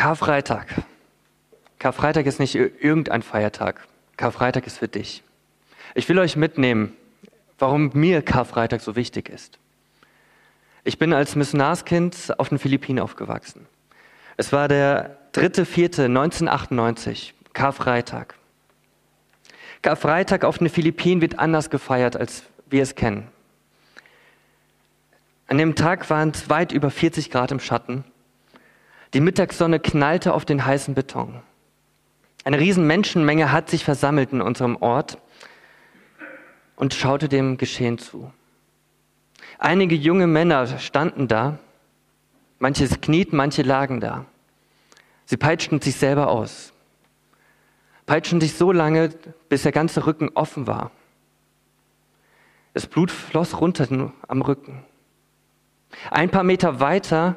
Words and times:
Karfreitag. 0.00 0.66
Karfreitag 1.78 2.24
ist 2.24 2.40
nicht 2.40 2.54
irgendein 2.54 3.20
Feiertag. 3.20 3.86
Karfreitag 4.16 4.66
ist 4.66 4.78
für 4.78 4.88
dich. 4.88 5.22
Ich 5.94 6.08
will 6.08 6.18
euch 6.18 6.36
mitnehmen, 6.36 6.96
warum 7.58 7.90
mir 7.92 8.22
Karfreitag 8.22 8.80
so 8.80 8.96
wichtig 8.96 9.28
ist. 9.28 9.58
Ich 10.84 10.98
bin 10.98 11.12
als 11.12 11.36
Missionarskind 11.36 12.32
auf 12.38 12.48
den 12.48 12.58
Philippinen 12.58 12.98
aufgewachsen. 12.98 13.66
Es 14.38 14.54
war 14.54 14.68
der 14.68 15.18
3.4.1998, 15.34 17.32
Karfreitag. 17.52 18.36
Karfreitag 19.82 20.46
auf 20.46 20.56
den 20.56 20.70
Philippinen 20.70 21.20
wird 21.20 21.38
anders 21.38 21.68
gefeiert, 21.68 22.16
als 22.16 22.44
wir 22.70 22.82
es 22.82 22.94
kennen. 22.94 23.28
An 25.46 25.58
dem 25.58 25.74
Tag 25.74 26.08
waren 26.08 26.30
es 26.30 26.48
weit 26.48 26.72
über 26.72 26.90
40 26.90 27.30
Grad 27.30 27.52
im 27.52 27.60
Schatten. 27.60 28.04
Die 29.12 29.20
Mittagssonne 29.20 29.80
knallte 29.80 30.34
auf 30.34 30.44
den 30.44 30.64
heißen 30.64 30.94
Beton. 30.94 31.42
Eine 32.44 32.60
riesen 32.60 32.86
Menschenmenge 32.86 33.52
hat 33.52 33.68
sich 33.68 33.84
versammelt 33.84 34.32
in 34.32 34.40
unserem 34.40 34.76
Ort 34.76 35.18
und 36.76 36.94
schaute 36.94 37.28
dem 37.28 37.56
Geschehen 37.56 37.98
zu. 37.98 38.32
Einige 39.58 39.94
junge 39.94 40.26
Männer 40.26 40.78
standen 40.78 41.28
da, 41.28 41.58
manche 42.58 42.88
knieten, 42.88 43.36
manche 43.36 43.62
lagen 43.62 44.00
da. 44.00 44.24
Sie 45.26 45.36
peitschten 45.36 45.80
sich 45.80 45.96
selber 45.96 46.28
aus, 46.28 46.72
peitschten 48.06 48.40
sich 48.40 48.54
so 48.54 48.72
lange, 48.72 49.10
bis 49.48 49.64
der 49.64 49.72
ganze 49.72 50.06
Rücken 50.06 50.30
offen 50.34 50.66
war. 50.66 50.92
Das 52.72 52.86
Blut 52.86 53.10
floss 53.10 53.60
runter 53.60 54.12
am 54.28 54.42
Rücken. 54.42 54.84
Ein 56.10 56.30
paar 56.30 56.44
Meter 56.44 56.80
weiter 56.80 57.36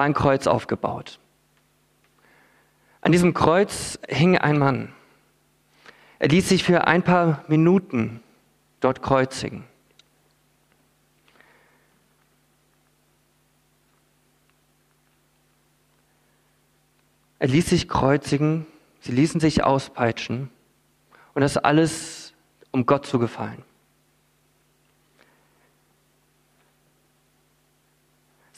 war 0.00 0.06
ein 0.06 0.14
Kreuz 0.14 0.46
aufgebaut. 0.46 1.18
An 3.02 3.12
diesem 3.12 3.34
Kreuz 3.34 3.98
hing 4.08 4.38
ein 4.38 4.58
Mann. 4.58 4.94
Er 6.18 6.28
ließ 6.28 6.48
sich 6.48 6.64
für 6.64 6.86
ein 6.86 7.02
paar 7.02 7.44
Minuten 7.48 8.22
dort 8.80 9.02
kreuzigen. 9.02 9.64
Er 17.38 17.48
ließ 17.48 17.68
sich 17.68 17.86
kreuzigen, 17.86 18.66
sie 19.00 19.12
ließen 19.12 19.38
sich 19.38 19.64
auspeitschen 19.64 20.48
und 21.34 21.42
das 21.42 21.58
alles, 21.58 22.32
um 22.70 22.86
Gott 22.86 23.04
zu 23.04 23.18
gefallen. 23.18 23.62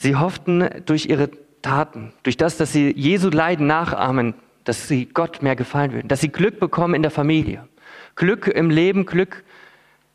Sie 0.03 0.17
hofften 0.17 0.69
durch 0.85 1.05
ihre 1.05 1.29
Taten, 1.61 2.11
durch 2.23 2.35
das, 2.35 2.57
dass 2.57 2.73
sie 2.73 2.91
Jesu 2.91 3.29
Leiden 3.29 3.67
nachahmen, 3.67 4.33
dass 4.65 4.89
sie 4.89 5.05
Gott 5.05 5.41
mehr 5.41 5.55
gefallen 5.55 5.93
würden, 5.93 6.09
dass 6.09 6.19
sie 6.19 6.27
Glück 6.27 6.59
bekommen 6.59 6.93
in 6.93 7.03
der 7.03 7.09
Familie, 7.09 7.69
Glück 8.17 8.47
im 8.47 8.69
Leben, 8.69 9.05
Glück 9.05 9.45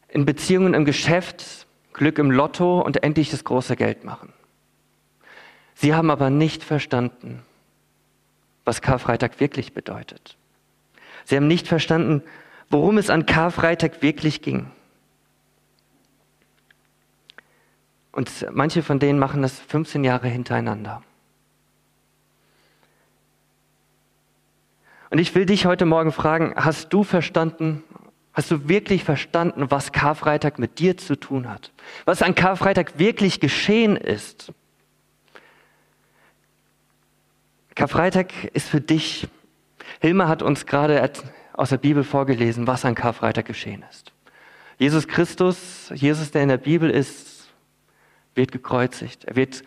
in 0.08 0.27
Beziehungen, 0.27 0.75
im 0.75 0.84
Geschäft, 0.84 1.67
Glück 1.95 2.19
im 2.19 2.30
Lotto 2.30 2.83
und 2.83 3.03
endlich 3.03 3.30
das 3.30 3.45
große 3.45 3.77
Geld 3.77 4.05
machen. 4.05 4.34
Sie 5.75 5.95
haben 5.95 6.11
aber 6.11 6.28
nicht 6.28 6.64
verstanden, 6.64 7.41
was 8.67 8.83
Karfreitag 8.83 9.41
wirklich 9.41 9.73
bedeutet. 9.73 10.36
Sie 11.25 11.34
haben 11.34 11.48
nicht 11.48 11.67
verstanden, 11.67 12.23
worum 12.69 12.98
es 12.98 13.08
an 13.08 13.25
Karfreitag 13.25 14.02
wirklich 14.02 14.42
ging. 14.42 14.70
Und 18.19 18.47
manche 18.50 18.83
von 18.83 18.98
denen 18.98 19.20
machen 19.20 19.42
das 19.42 19.61
15 19.61 20.02
Jahre 20.02 20.27
hintereinander. 20.27 21.05
Und 25.11 25.19
ich 25.19 25.33
will 25.36 25.47
dich 25.47 25.66
heute 25.66 25.84
Morgen 25.84 26.11
fragen, 26.11 26.52
hast 26.56 26.92
du 26.92 27.05
verstanden, 27.05 27.84
hast 28.33 28.50
du 28.50 28.69
wirklich 28.69 29.05
verstanden, 29.05 29.70
was 29.70 29.92
Karfreitag 29.92 30.58
mit 30.58 30.80
dir 30.80 30.96
zu 30.96 31.14
tun 31.14 31.48
hat? 31.48 31.70
Was 32.07 32.20
an 32.20 32.34
Karfreitag 32.34 32.98
wirklich 32.98 33.39
geschehen 33.39 33.95
ist? 33.95 34.52
Karfreitag 37.77 38.33
ist 38.52 38.68
für 38.68 38.80
dich. 38.80 39.28
Hilma 40.01 40.27
hat 40.27 40.42
uns 40.42 40.67
gerade 40.67 41.08
aus 41.52 41.68
der 41.68 41.78
Bibel 41.78 42.02
vorgelesen, 42.02 42.67
was 42.67 42.84
an 42.84 42.96
Karfreitag 42.96 43.46
geschehen 43.46 43.84
ist. 43.89 44.11
Jesus 44.77 45.07
Christus, 45.07 45.92
Jesus, 45.95 46.33
der 46.33 46.42
in 46.42 46.48
der 46.48 46.57
Bibel 46.57 46.90
ist, 46.90 47.27
wird 48.39 48.53
gekreuzigt. 48.53 49.27
Er 49.27 49.37
wird, 49.37 49.63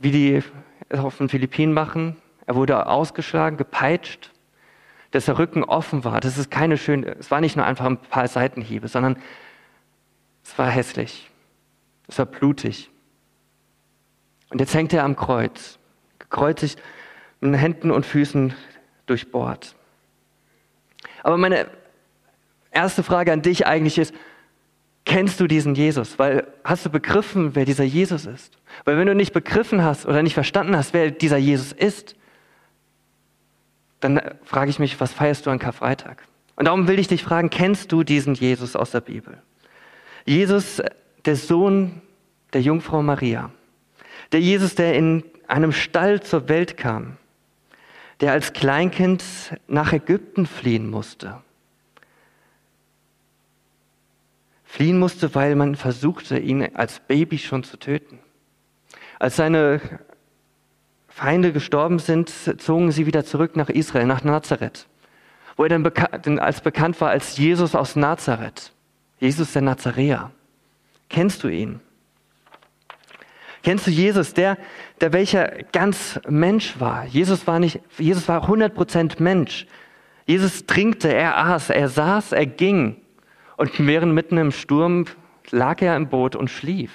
wie 0.00 0.10
die 0.10 0.42
auf 0.90 1.18
den 1.18 1.28
Philippinen 1.28 1.72
machen, 1.72 2.16
er 2.46 2.56
wurde 2.56 2.86
ausgeschlagen, 2.86 3.56
gepeitscht, 3.56 4.32
dass 5.12 5.26
der 5.26 5.38
Rücken 5.38 5.62
offen 5.62 6.02
war. 6.02 6.20
Das 6.20 6.38
ist 6.38 6.50
keine 6.50 6.76
schöne, 6.76 7.14
es 7.18 7.30
war 7.30 7.40
nicht 7.40 7.54
nur 7.56 7.64
einfach 7.64 7.84
ein 7.84 7.98
paar 7.98 8.26
Seitenhiebe, 8.26 8.88
sondern 8.88 9.16
es 10.42 10.58
war 10.58 10.68
hässlich. 10.68 11.30
Es 12.08 12.18
war 12.18 12.26
blutig. 12.26 12.90
Und 14.50 14.60
jetzt 14.60 14.74
hängt 14.74 14.92
er 14.92 15.04
am 15.04 15.14
Kreuz, 15.14 15.78
gekreuzigt, 16.18 16.82
mit 17.40 17.58
Händen 17.58 17.90
und 17.90 18.04
Füßen 18.04 18.54
durchbohrt. 19.06 19.76
Aber 21.22 21.36
meine 21.36 21.68
erste 22.70 23.02
Frage 23.02 23.32
an 23.32 23.42
dich 23.42 23.66
eigentlich 23.66 23.98
ist, 23.98 24.14
kennst 25.04 25.40
du 25.40 25.46
diesen 25.46 25.74
Jesus? 25.74 26.18
Weil 26.18 26.46
hast 26.64 26.86
du 26.86 26.90
begriffen, 26.90 27.54
wer 27.54 27.64
dieser 27.64 27.84
Jesus 27.84 28.26
ist? 28.26 28.58
Weil 28.84 28.98
wenn 28.98 29.06
du 29.06 29.14
nicht 29.14 29.32
begriffen 29.32 29.82
hast 29.82 30.06
oder 30.06 30.22
nicht 30.22 30.34
verstanden 30.34 30.76
hast, 30.76 30.94
wer 30.94 31.10
dieser 31.10 31.38
Jesus 31.38 31.72
ist, 31.72 32.16
dann 34.00 34.20
frage 34.44 34.70
ich 34.70 34.78
mich, 34.78 35.00
was 35.00 35.12
feierst 35.12 35.46
du 35.46 35.50
an 35.50 35.58
Karfreitag? 35.58 36.26
Und 36.56 36.66
darum 36.66 36.88
will 36.88 36.98
ich 36.98 37.08
dich 37.08 37.22
fragen, 37.22 37.50
kennst 37.50 37.92
du 37.92 38.02
diesen 38.02 38.34
Jesus 38.34 38.76
aus 38.76 38.90
der 38.90 39.00
Bibel? 39.00 39.38
Jesus, 40.24 40.82
der 41.24 41.36
Sohn 41.36 42.02
der 42.52 42.60
Jungfrau 42.60 43.02
Maria. 43.02 43.50
Der 44.32 44.40
Jesus, 44.40 44.74
der 44.74 44.94
in 44.94 45.24
einem 45.48 45.72
Stall 45.72 46.22
zur 46.22 46.48
Welt 46.48 46.76
kam. 46.76 47.16
Der 48.20 48.32
als 48.32 48.52
Kleinkind 48.52 49.24
nach 49.66 49.92
Ägypten 49.92 50.46
fliehen 50.46 50.88
musste. 50.90 51.42
Fliehen 54.72 54.98
musste, 54.98 55.34
weil 55.34 55.54
man 55.54 55.74
versuchte, 55.74 56.38
ihn 56.38 56.74
als 56.74 57.00
Baby 57.00 57.36
schon 57.36 57.62
zu 57.62 57.76
töten. 57.76 58.20
Als 59.18 59.36
seine 59.36 59.82
Feinde 61.08 61.52
gestorben 61.52 61.98
sind, 61.98 62.30
zogen 62.30 62.90
sie 62.90 63.04
wieder 63.04 63.22
zurück 63.22 63.54
nach 63.54 63.68
Israel, 63.68 64.06
nach 64.06 64.24
Nazareth, 64.24 64.86
wo 65.58 65.64
er 65.64 65.68
dann 65.68 65.82
bekannt, 65.82 66.26
als 66.40 66.62
bekannt 66.62 66.98
war 67.02 67.10
als 67.10 67.36
Jesus 67.36 67.74
aus 67.74 67.96
Nazareth, 67.96 68.72
Jesus 69.20 69.52
der 69.52 69.60
Nazaräer. 69.60 70.30
Kennst 71.10 71.44
du 71.44 71.48
ihn? 71.48 71.80
Kennst 73.62 73.86
du 73.86 73.90
Jesus, 73.90 74.32
der, 74.32 74.56
der 75.02 75.12
welcher 75.12 75.48
ganz 75.72 76.18
Mensch 76.26 76.80
war? 76.80 77.04
Jesus 77.04 77.46
war 77.46 77.58
nicht, 77.58 77.78
Jesus 77.98 78.26
war 78.26 78.48
100% 78.48 79.22
Mensch. 79.22 79.66
Jesus 80.24 80.64
trinkte, 80.64 81.12
er 81.12 81.36
aß, 81.36 81.68
er 81.68 81.90
saß, 81.90 82.32
er 82.32 82.46
ging. 82.46 83.01
Und 83.62 83.86
während 83.86 84.12
mitten 84.12 84.38
im 84.38 84.50
Sturm 84.50 85.04
lag 85.50 85.80
er 85.82 85.94
im 85.94 86.08
Boot 86.08 86.34
und 86.34 86.50
schlief. 86.50 86.90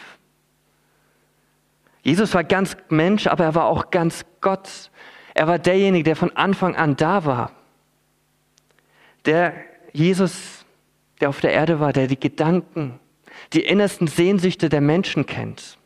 Jesus 2.04 2.34
war 2.34 2.44
ganz 2.44 2.76
Mensch, 2.90 3.26
aber 3.28 3.46
er 3.46 3.56
war 3.56 3.68
auch 3.68 3.90
ganz 3.90 4.26
Gott. 4.42 4.92
Er 5.34 5.48
war 5.48 5.60
derjenige, 5.60 6.04
der 6.04 6.18
von 6.18 6.36
Anfang 6.36 6.76
an 6.76 6.98
da 6.98 7.24
war. 7.24 7.54
Der 9.24 9.54
Jesus, 9.94 10.66
der 11.22 11.30
auf 11.30 11.40
der 11.40 11.54
Erde 11.54 11.80
war, 11.80 11.94
der 11.94 12.08
die 12.08 12.20
Gedanken, 12.20 13.00
die 13.54 13.62
innersten 13.62 14.08
Sehnsüchte 14.08 14.68
der 14.68 14.82
Menschen 14.82 15.26
kennt. 15.26 15.78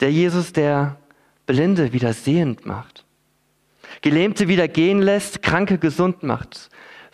Der 0.00 0.12
Jesus, 0.12 0.52
der 0.52 0.98
Blinde 1.46 1.94
wieder 1.94 2.12
sehend 2.12 2.66
macht. 2.66 3.06
Gelähmte 4.02 4.48
wieder 4.48 4.68
gehen 4.68 5.00
lässt, 5.00 5.40
Kranke 5.40 5.78
gesund 5.78 6.22
macht. 6.22 6.68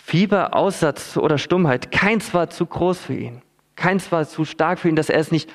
Fieber, 0.04 0.54
Aussatz 0.54 1.16
oder 1.16 1.38
Stummheit, 1.38 1.92
keins 1.92 2.34
war 2.34 2.50
zu 2.50 2.66
groß 2.66 2.98
für 2.98 3.14
ihn. 3.14 3.40
Keins 3.76 4.10
war 4.10 4.26
zu 4.26 4.44
stark 4.44 4.80
für 4.80 4.88
ihn, 4.88 4.96
dass 4.96 5.08
er 5.08 5.20
es 5.20 5.30
nicht 5.30 5.48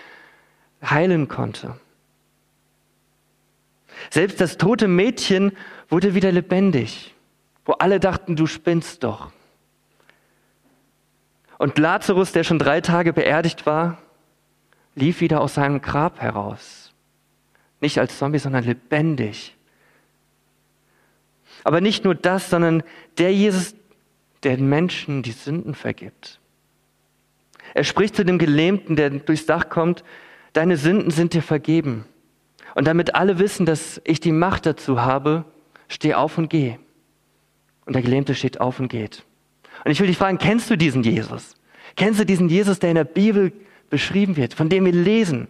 heilen 0.82 1.28
konnte. 1.28 1.78
Selbst 4.10 4.40
das 4.40 4.58
tote 4.58 4.88
Mädchen 4.88 5.52
wurde 5.90 6.16
wieder 6.16 6.32
lebendig, 6.32 7.14
wo 7.66 7.74
alle 7.74 8.00
dachten, 8.00 8.36
du 8.36 8.48
spinnst 8.48 9.04
doch. 9.04 9.32
Und 11.58 11.78
Lazarus, 11.78 12.32
der 12.32 12.44
schon 12.44 12.58
drei 12.58 12.82
Tage 12.82 13.14
beerdigt 13.14 13.66
war, 13.66 13.98
lief 14.96 15.20
wieder 15.20 15.42
aus 15.42 15.56
seinem 15.56 15.82
Grab 15.82 16.22
heraus. 16.22 16.94
Nicht 17.82 18.00
als 18.00 18.18
Zombie, 18.18 18.40
sondern 18.40 18.64
lebendig. 18.64 19.56
Aber 21.64 21.82
nicht 21.82 22.06
nur 22.06 22.16
das, 22.16 22.50
sondern 22.50 22.82
der 23.18 23.34
Jesus, 23.34 23.76
der 24.48 24.56
den 24.56 24.70
Menschen 24.70 25.24
die 25.24 25.34
Sünden 25.34 25.76
vergibt. 25.76 26.40
Er 27.74 27.84
spricht 27.84 28.16
zu 28.16 28.24
dem 28.24 28.38
Gelähmten, 28.38 28.96
der 28.96 29.10
durchs 29.10 29.46
Dach 29.46 29.68
kommt, 29.68 30.06
deine 30.54 30.78
Sünden 30.78 31.12
sind 31.12 31.34
dir 31.34 31.42
vergeben. 31.42 32.06
Und 32.74 32.88
damit 32.88 33.14
alle 33.14 33.40
wissen, 33.40 33.66
dass 33.66 34.00
ich 34.06 34.22
die 34.22 34.32
Macht 34.32 34.66
dazu 34.66 35.02
habe, 35.02 35.44
steh 35.90 36.14
auf 36.14 36.38
und 36.38 36.50
geh. 36.50 36.78
Und 37.86 37.94
der 37.94 38.02
Gelähmte 38.02 38.36
steht 38.36 38.62
auf 38.62 38.80
und 38.80 38.88
geht. 38.88 39.26
Und 39.84 39.92
ich 39.92 40.00
will 40.00 40.08
dich 40.08 40.18
fragen, 40.18 40.38
kennst 40.38 40.70
du 40.70 40.78
diesen 40.78 41.04
Jesus? 41.04 41.56
Kennst 41.98 42.22
du 42.22 42.26
diesen 42.26 42.48
Jesus, 42.48 42.80
der 42.80 42.92
in 42.92 42.96
der 42.96 43.04
Bibel 43.04 43.52
beschrieben 43.90 44.38
wird, 44.38 44.54
von 44.54 44.70
dem 44.70 44.86
wir 44.86 44.94
lesen? 44.94 45.50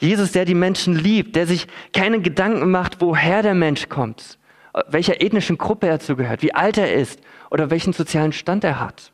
Jesus, 0.00 0.32
der 0.32 0.44
die 0.44 0.54
Menschen 0.54 0.94
liebt, 0.94 1.34
der 1.34 1.46
sich 1.46 1.66
keine 1.94 2.20
Gedanken 2.20 2.70
macht, 2.70 3.00
woher 3.00 3.42
der 3.42 3.54
Mensch 3.54 3.88
kommt, 3.88 4.38
welcher 4.88 5.20
ethnischen 5.20 5.58
Gruppe 5.58 5.88
er 5.88 6.00
zugehört, 6.00 6.42
wie 6.42 6.54
alt 6.54 6.78
er 6.78 6.94
ist 6.94 7.20
oder 7.50 7.70
welchen 7.70 7.92
sozialen 7.92 8.32
Stand 8.32 8.64
er 8.64 8.80
hat. 8.80 9.12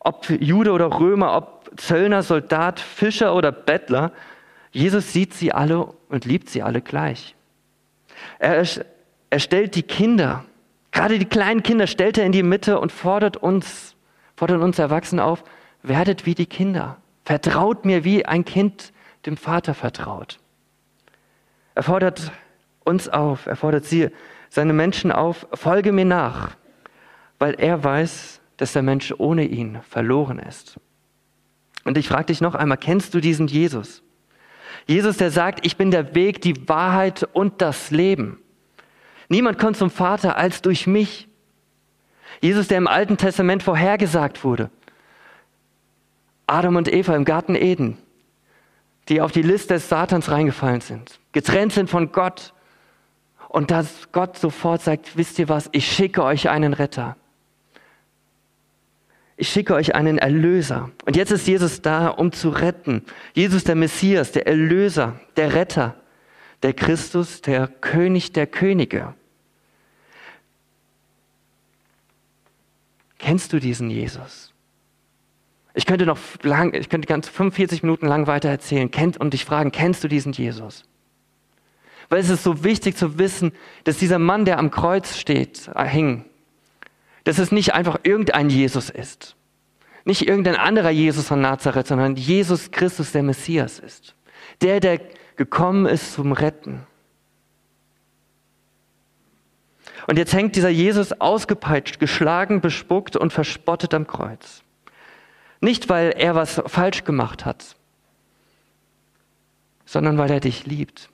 Ob 0.00 0.28
Jude 0.28 0.72
oder 0.72 0.98
Römer, 0.98 1.36
ob 1.36 1.70
Zöllner, 1.76 2.22
Soldat, 2.22 2.80
Fischer 2.80 3.34
oder 3.34 3.52
Bettler, 3.52 4.12
Jesus 4.72 5.12
sieht 5.12 5.34
sie 5.34 5.52
alle 5.52 5.86
und 6.08 6.24
liebt 6.24 6.48
sie 6.48 6.62
alle 6.62 6.80
gleich. 6.80 7.34
Er, 8.38 8.66
er 9.30 9.38
stellt 9.38 9.74
die 9.74 9.82
Kinder, 9.82 10.44
gerade 10.90 11.18
die 11.18 11.26
kleinen 11.26 11.62
Kinder, 11.62 11.86
stellt 11.86 12.18
er 12.18 12.24
in 12.24 12.32
die 12.32 12.42
Mitte 12.42 12.80
und 12.80 12.92
fordert 12.92 13.36
uns, 13.36 13.94
fordert 14.36 14.60
uns 14.60 14.78
Erwachsene 14.78 15.24
auf, 15.24 15.44
werdet 15.82 16.26
wie 16.26 16.34
die 16.34 16.46
Kinder. 16.46 16.96
Vertraut 17.24 17.84
mir, 17.84 18.04
wie 18.04 18.26
ein 18.26 18.44
Kind 18.44 18.92
dem 19.26 19.36
Vater 19.36 19.74
vertraut. 19.74 20.38
Er 21.74 21.82
fordert 21.82 22.32
uns 22.84 23.08
auf, 23.08 23.46
er 23.46 23.56
fordert 23.56 23.84
sie, 23.84 24.10
seine 24.52 24.74
Menschen 24.74 25.10
auf, 25.10 25.46
folge 25.54 25.92
mir 25.92 26.04
nach, 26.04 26.50
weil 27.38 27.54
er 27.54 27.82
weiß, 27.82 28.42
dass 28.58 28.74
der 28.74 28.82
Mensch 28.82 29.14
ohne 29.16 29.46
ihn 29.46 29.80
verloren 29.88 30.38
ist. 30.38 30.78
Und 31.84 31.96
ich 31.96 32.06
frage 32.06 32.26
dich 32.26 32.42
noch 32.42 32.54
einmal, 32.54 32.76
kennst 32.76 33.14
du 33.14 33.20
diesen 33.20 33.46
Jesus? 33.46 34.02
Jesus, 34.86 35.16
der 35.16 35.30
sagt, 35.30 35.64
ich 35.64 35.78
bin 35.78 35.90
der 35.90 36.14
Weg, 36.14 36.42
die 36.42 36.68
Wahrheit 36.68 37.26
und 37.32 37.62
das 37.62 37.90
Leben. 37.90 38.42
Niemand 39.30 39.58
kommt 39.58 39.78
zum 39.78 39.88
Vater 39.88 40.36
als 40.36 40.60
durch 40.60 40.86
mich. 40.86 41.28
Jesus, 42.42 42.68
der 42.68 42.76
im 42.76 42.88
Alten 42.88 43.16
Testament 43.16 43.62
vorhergesagt 43.62 44.44
wurde. 44.44 44.68
Adam 46.46 46.76
und 46.76 46.92
Eva 46.92 47.16
im 47.16 47.24
Garten 47.24 47.54
Eden, 47.54 47.96
die 49.08 49.22
auf 49.22 49.32
die 49.32 49.40
Liste 49.40 49.72
des 49.72 49.88
Satans 49.88 50.30
reingefallen 50.30 50.82
sind, 50.82 51.20
getrennt 51.32 51.72
sind 51.72 51.88
von 51.88 52.12
Gott. 52.12 52.52
Und 53.52 53.70
dass 53.70 54.10
Gott 54.12 54.38
sofort 54.38 54.82
sagt, 54.82 55.16
wisst 55.16 55.38
ihr 55.38 55.48
was, 55.48 55.68
ich 55.72 55.86
schicke 55.86 56.24
euch 56.24 56.48
einen 56.48 56.72
Retter 56.72 57.16
ich 59.42 59.48
schicke 59.48 59.74
euch 59.74 59.96
einen 59.96 60.18
Erlöser. 60.18 60.92
Und 61.04 61.16
jetzt 61.16 61.32
ist 61.32 61.48
Jesus 61.48 61.82
da, 61.82 62.06
um 62.06 62.30
zu 62.30 62.50
retten. 62.50 63.04
Jesus 63.34 63.64
der 63.64 63.74
Messias, 63.74 64.30
der 64.30 64.46
Erlöser, 64.46 65.18
der 65.36 65.54
Retter, 65.54 65.96
der 66.62 66.74
Christus, 66.74 67.40
der 67.40 67.66
König 67.66 68.30
der 68.30 68.46
Könige. 68.46 69.14
Kennst 73.18 73.52
du 73.52 73.58
diesen 73.58 73.90
Jesus? 73.90 74.52
Ich 75.74 75.86
könnte 75.86 76.06
noch 76.06 76.18
lang, 76.42 76.72
ich 76.74 76.88
könnte 76.88 77.08
ganz 77.08 77.28
45 77.28 77.82
Minuten 77.82 78.06
lang 78.06 78.28
weiter 78.28 78.48
erzählen 78.48 78.92
kennt, 78.92 79.16
und 79.16 79.32
dich 79.32 79.44
fragen, 79.44 79.72
kennst 79.72 80.04
du 80.04 80.08
diesen 80.08 80.32
Jesus? 80.32 80.84
Weil 82.12 82.20
es 82.20 82.28
ist 82.28 82.42
so 82.42 82.62
wichtig 82.62 82.94
zu 82.94 83.16
wissen, 83.18 83.52
dass 83.84 83.96
dieser 83.96 84.18
Mann, 84.18 84.44
der 84.44 84.58
am 84.58 84.70
Kreuz 84.70 85.16
steht, 85.16 85.70
äh, 85.74 85.86
hing, 85.86 86.26
dass 87.24 87.38
es 87.38 87.52
nicht 87.52 87.72
einfach 87.72 88.00
irgendein 88.02 88.50
Jesus 88.50 88.90
ist. 88.90 89.34
Nicht 90.04 90.28
irgendein 90.28 90.56
anderer 90.56 90.90
Jesus 90.90 91.26
von 91.26 91.40
Nazareth, 91.40 91.86
sondern 91.86 92.16
Jesus 92.16 92.70
Christus, 92.70 93.12
der 93.12 93.22
Messias 93.22 93.78
ist. 93.78 94.14
Der, 94.60 94.80
der 94.80 95.00
gekommen 95.36 95.86
ist 95.86 96.12
zum 96.12 96.32
Retten. 96.32 96.86
Und 100.06 100.18
jetzt 100.18 100.34
hängt 100.34 100.54
dieser 100.54 100.68
Jesus 100.68 101.18
ausgepeitscht, 101.18 101.98
geschlagen, 101.98 102.60
bespuckt 102.60 103.16
und 103.16 103.32
verspottet 103.32 103.94
am 103.94 104.06
Kreuz. 104.06 104.62
Nicht, 105.62 105.88
weil 105.88 106.10
er 106.10 106.34
was 106.34 106.60
falsch 106.66 107.04
gemacht 107.04 107.46
hat, 107.46 107.74
sondern 109.86 110.18
weil 110.18 110.30
er 110.30 110.40
dich 110.40 110.66
liebt. 110.66 111.08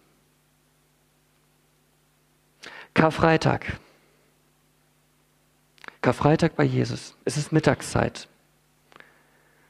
Karfreitag. 2.99 3.79
Karfreitag 6.01 6.57
bei 6.57 6.65
Jesus. 6.65 7.17
Es 7.25 7.37
ist 7.37 7.53
Mittagszeit. 7.53 8.27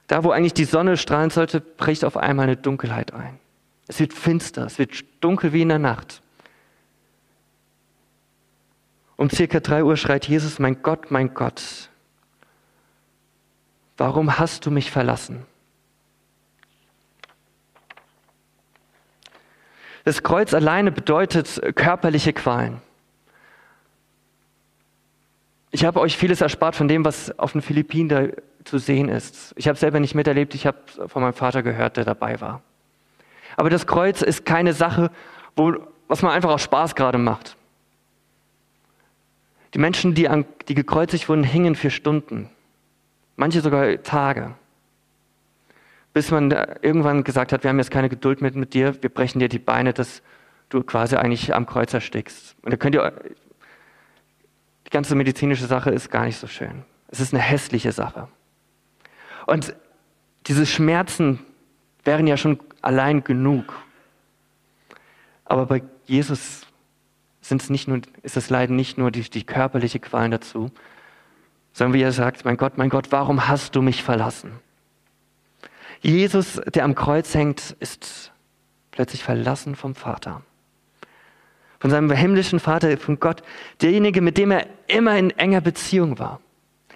Da, 0.06 0.24
wo 0.24 0.30
eigentlich 0.30 0.54
die 0.54 0.64
Sonne 0.64 0.96
strahlen 0.96 1.28
sollte, 1.28 1.60
bricht 1.60 2.06
auf 2.06 2.16
einmal 2.16 2.44
eine 2.44 2.56
Dunkelheit 2.56 3.12
ein. 3.12 3.38
Es 3.86 4.00
wird 4.00 4.14
finster, 4.14 4.64
es 4.64 4.78
wird 4.78 5.04
dunkel 5.20 5.52
wie 5.52 5.60
in 5.60 5.68
der 5.68 5.78
Nacht. 5.78 6.22
Um 9.16 9.28
circa 9.28 9.60
drei 9.60 9.84
Uhr 9.84 9.98
schreit 9.98 10.26
Jesus, 10.26 10.58
mein 10.58 10.80
Gott, 10.80 11.10
mein 11.10 11.34
Gott, 11.34 11.90
warum 13.98 14.38
hast 14.38 14.64
du 14.64 14.70
mich 14.70 14.90
verlassen? 14.90 15.44
Das 20.04 20.22
Kreuz 20.22 20.54
alleine 20.54 20.90
bedeutet 20.90 21.60
körperliche 21.74 22.32
Qualen. 22.32 22.80
Ich 25.78 25.84
habe 25.84 26.00
euch 26.00 26.16
vieles 26.16 26.40
erspart 26.40 26.74
von 26.74 26.88
dem, 26.88 27.04
was 27.04 27.38
auf 27.38 27.52
den 27.52 27.62
Philippinen 27.62 28.08
da 28.08 28.24
zu 28.64 28.78
sehen 28.78 29.08
ist. 29.08 29.54
Ich 29.54 29.68
habe 29.68 29.78
selber 29.78 30.00
nicht 30.00 30.16
miterlebt, 30.16 30.56
ich 30.56 30.66
habe 30.66 30.76
von 31.06 31.22
meinem 31.22 31.34
Vater 31.34 31.62
gehört, 31.62 31.96
der 31.96 32.04
dabei 32.04 32.40
war. 32.40 32.62
Aber 33.56 33.70
das 33.70 33.86
Kreuz 33.86 34.20
ist 34.20 34.44
keine 34.44 34.72
Sache, 34.72 35.12
wo, 35.54 35.74
was 36.08 36.20
man 36.22 36.32
einfach 36.32 36.50
aus 36.50 36.62
Spaß 36.62 36.96
gerade 36.96 37.18
macht. 37.18 37.56
Die 39.72 39.78
Menschen, 39.78 40.14
die, 40.14 40.28
an, 40.28 40.46
die 40.66 40.74
gekreuzigt 40.74 41.28
wurden, 41.28 41.44
hingen 41.44 41.76
für 41.76 41.90
Stunden, 41.90 42.50
manche 43.36 43.60
sogar 43.60 44.02
Tage, 44.02 44.56
bis 46.12 46.32
man 46.32 46.50
irgendwann 46.82 47.22
gesagt 47.22 47.52
hat, 47.52 47.62
wir 47.62 47.70
haben 47.70 47.78
jetzt 47.78 47.92
keine 47.92 48.08
Geduld 48.08 48.42
mit, 48.42 48.56
mit 48.56 48.74
dir, 48.74 49.00
wir 49.00 49.10
brechen 49.10 49.38
dir 49.38 49.48
die 49.48 49.60
Beine, 49.60 49.92
dass 49.92 50.22
du 50.70 50.82
quasi 50.82 51.14
eigentlich 51.14 51.54
am 51.54 51.66
Kreuz 51.66 51.94
erstickst. 51.94 52.56
Und 52.62 52.72
da 52.72 52.76
könnt 52.76 52.96
ihr 52.96 53.12
die 54.88 54.90
ganze 54.90 55.14
medizinische 55.14 55.66
Sache 55.66 55.90
ist 55.90 56.10
gar 56.10 56.24
nicht 56.24 56.38
so 56.38 56.46
schön. 56.46 56.82
Es 57.08 57.20
ist 57.20 57.34
eine 57.34 57.42
hässliche 57.42 57.92
Sache. 57.92 58.28
Und 59.46 59.74
diese 60.46 60.64
Schmerzen 60.64 61.40
wären 62.04 62.26
ja 62.26 62.38
schon 62.38 62.58
allein 62.80 63.22
genug. 63.22 63.74
Aber 65.44 65.66
bei 65.66 65.82
Jesus 66.06 66.66
sind 67.42 67.68
nicht 67.68 67.86
nur, 67.86 68.00
ist 68.22 68.38
das 68.38 68.48
Leiden 68.48 68.76
nicht 68.76 68.96
nur 68.96 69.10
die, 69.10 69.28
die 69.28 69.44
körperliche 69.44 70.00
Qualen 70.00 70.30
dazu, 70.30 70.70
sondern 71.74 71.92
wie 71.92 72.02
er 72.02 72.12
sagt, 72.12 72.46
mein 72.46 72.56
Gott, 72.56 72.78
mein 72.78 72.88
Gott, 72.88 73.12
warum 73.12 73.46
hast 73.46 73.76
du 73.76 73.82
mich 73.82 74.02
verlassen? 74.02 74.52
Jesus, 76.00 76.62
der 76.74 76.84
am 76.84 76.94
Kreuz 76.94 77.34
hängt, 77.34 77.76
ist 77.80 78.32
plötzlich 78.90 79.22
verlassen 79.22 79.76
vom 79.76 79.94
Vater 79.94 80.42
von 81.78 81.90
seinem 81.90 82.10
himmlischen 82.10 82.60
Vater, 82.60 82.96
von 82.98 83.20
Gott, 83.20 83.42
derjenige, 83.80 84.20
mit 84.20 84.36
dem 84.36 84.50
er 84.50 84.66
immer 84.88 85.16
in 85.16 85.30
enger 85.30 85.60
Beziehung 85.60 86.18
war. 86.18 86.40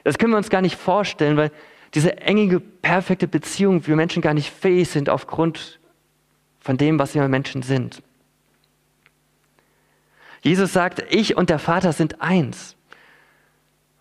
Das 0.04 0.18
können 0.18 0.32
wir 0.32 0.38
uns 0.38 0.50
gar 0.50 0.62
nicht 0.62 0.76
vorstellen, 0.76 1.36
weil 1.36 1.52
diese 1.94 2.16
enge, 2.18 2.58
perfekte 2.58 3.28
Beziehung 3.28 3.86
wir 3.86 3.96
Menschen 3.96 4.22
gar 4.22 4.34
nicht 4.34 4.50
fähig 4.50 4.88
sind 4.88 5.08
aufgrund 5.08 5.78
von 6.60 6.76
dem, 6.76 6.98
was 6.98 7.14
wir 7.14 7.26
Menschen 7.28 7.62
sind. 7.62 8.02
Jesus 10.42 10.72
sagt, 10.72 11.04
ich 11.10 11.36
und 11.36 11.50
der 11.50 11.58
Vater 11.58 11.92
sind 11.92 12.20
eins. 12.20 12.76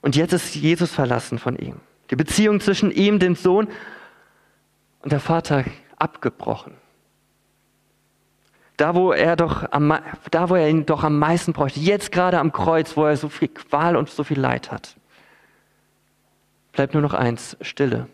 Und 0.02 0.16
jetzt 0.16 0.34
ist 0.34 0.56
Jesus 0.56 0.92
verlassen 0.92 1.38
von 1.38 1.56
ihm. 1.56 1.76
Die 2.10 2.16
Beziehung 2.16 2.60
zwischen 2.60 2.92
ihm, 2.92 3.20
dem 3.20 3.36
Sohn 3.36 3.68
und 5.02 5.12
der 5.12 5.20
Vater 5.20 5.66
abgebrochen. 5.98 6.74
Da, 8.82 8.96
wo 8.96 9.12
er 9.12 9.36
doch 9.36 9.72
am, 9.72 9.94
da, 10.32 10.50
wo 10.50 10.56
er 10.56 10.68
ihn 10.68 10.88
doch 10.88 11.04
am 11.04 11.20
meisten 11.20 11.54
bräuchte. 11.54 11.80
Jetzt 11.80 12.12
gerade 12.12 12.40
am 12.40 12.52
Kreuz, 12.52 12.98
wo 12.98 13.06
er 13.06 13.16
so 13.16 13.30
viel 13.30 13.48
Qual 13.48 13.96
und 13.96 14.10
so 14.10 14.24
viel 14.24 14.40
Leid 14.40 14.72
hat. 14.72 14.96
Bleibt 16.72 16.96
nur 16.96 17.04
noch 17.04 17.14
eins, 17.14 17.56
Stille. 17.62 18.08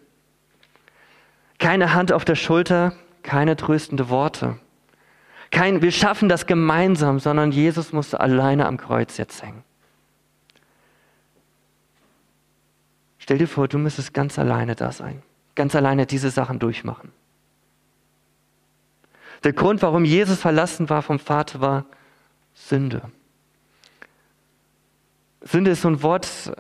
Keine 1.58 1.94
Hand 1.94 2.12
auf 2.12 2.26
der 2.26 2.36
Schulter, 2.36 2.92
keine 3.24 3.56
tröstende 3.56 4.10
Worte. 4.10 4.60
Kein, 5.52 5.82
wir 5.82 5.94
schaffen 5.94 6.28
das 6.28 6.48
gemeinsam, 6.48 7.20
sondern 7.20 7.54
Jesus 7.54 7.94
musste 7.94 8.20
alleine 8.20 8.66
am 8.66 8.76
Kreuz 8.76 9.16
jetzt 9.16 9.42
hängen. 9.42 9.64
Stell 13.20 13.38
dir 13.38 13.48
vor, 13.48 13.70
du 13.70 13.78
müsstest 13.78 14.14
ganz 14.14 14.38
alleine 14.38 14.76
da 14.76 14.92
sein, 14.92 15.24
ganz 15.56 15.76
alleine 15.76 16.06
diese 16.06 16.30
Sachen 16.30 16.60
durchmachen. 16.60 17.14
Der 19.44 19.54
Grund, 19.54 19.82
warum 19.82 20.06
Jesus 20.06 20.40
verlassen 20.40 20.90
war 20.90 21.02
vom 21.02 21.20
Vater, 21.20 21.62
war 21.62 21.86
Sünde. 22.54 23.02
Sünde 25.42 25.72
ist 25.72 25.82
so 25.82 25.90
ein 25.90 26.02
Wort, 26.02 26.52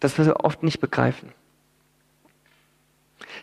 das 0.00 0.18
wir 0.18 0.44
oft 0.44 0.62
nicht 0.62 0.80
begreifen. 0.80 1.32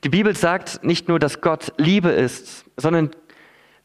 Die 0.04 0.10
Bibel 0.10 0.36
sagt 0.36 0.84
nicht 0.84 1.08
nur, 1.08 1.20
dass 1.20 1.42
Gott 1.42 1.74
Liebe 1.78 2.10
ist, 2.10 2.66
sondern 2.78 3.12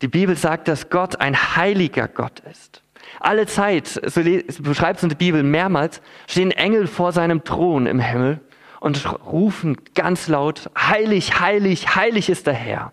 die 0.03 0.09
Bibel 0.09 0.37
sagt, 0.37 0.69
dass 0.69 0.91
Gott 0.91 1.21
ein 1.21 1.57
heiliger 1.57 2.09
Gott 2.09 2.41
ist. 2.41 2.83
Alle 3.21 3.47
Zeit, 3.47 3.89
so 3.89 4.23
beschreibt 4.63 4.99
es 4.99 5.03
in 5.03 5.09
der 5.09 5.17
Bibel 5.17 5.43
mehrmals, 5.43 6.01
stehen 6.27 6.51
Engel 6.51 6.87
vor 6.87 7.13
seinem 7.13 7.45
Thron 7.45 7.87
im 7.87 8.01
Himmel 8.01 8.41
und 8.81 9.05
rufen 9.25 9.77
ganz 9.95 10.29
laut, 10.29 10.71
heilig, 10.77 11.41
heilig, 11.41 11.97
heilig 11.97 12.29
ist 12.29 12.47
der 12.47 12.55
Herr. 12.55 12.93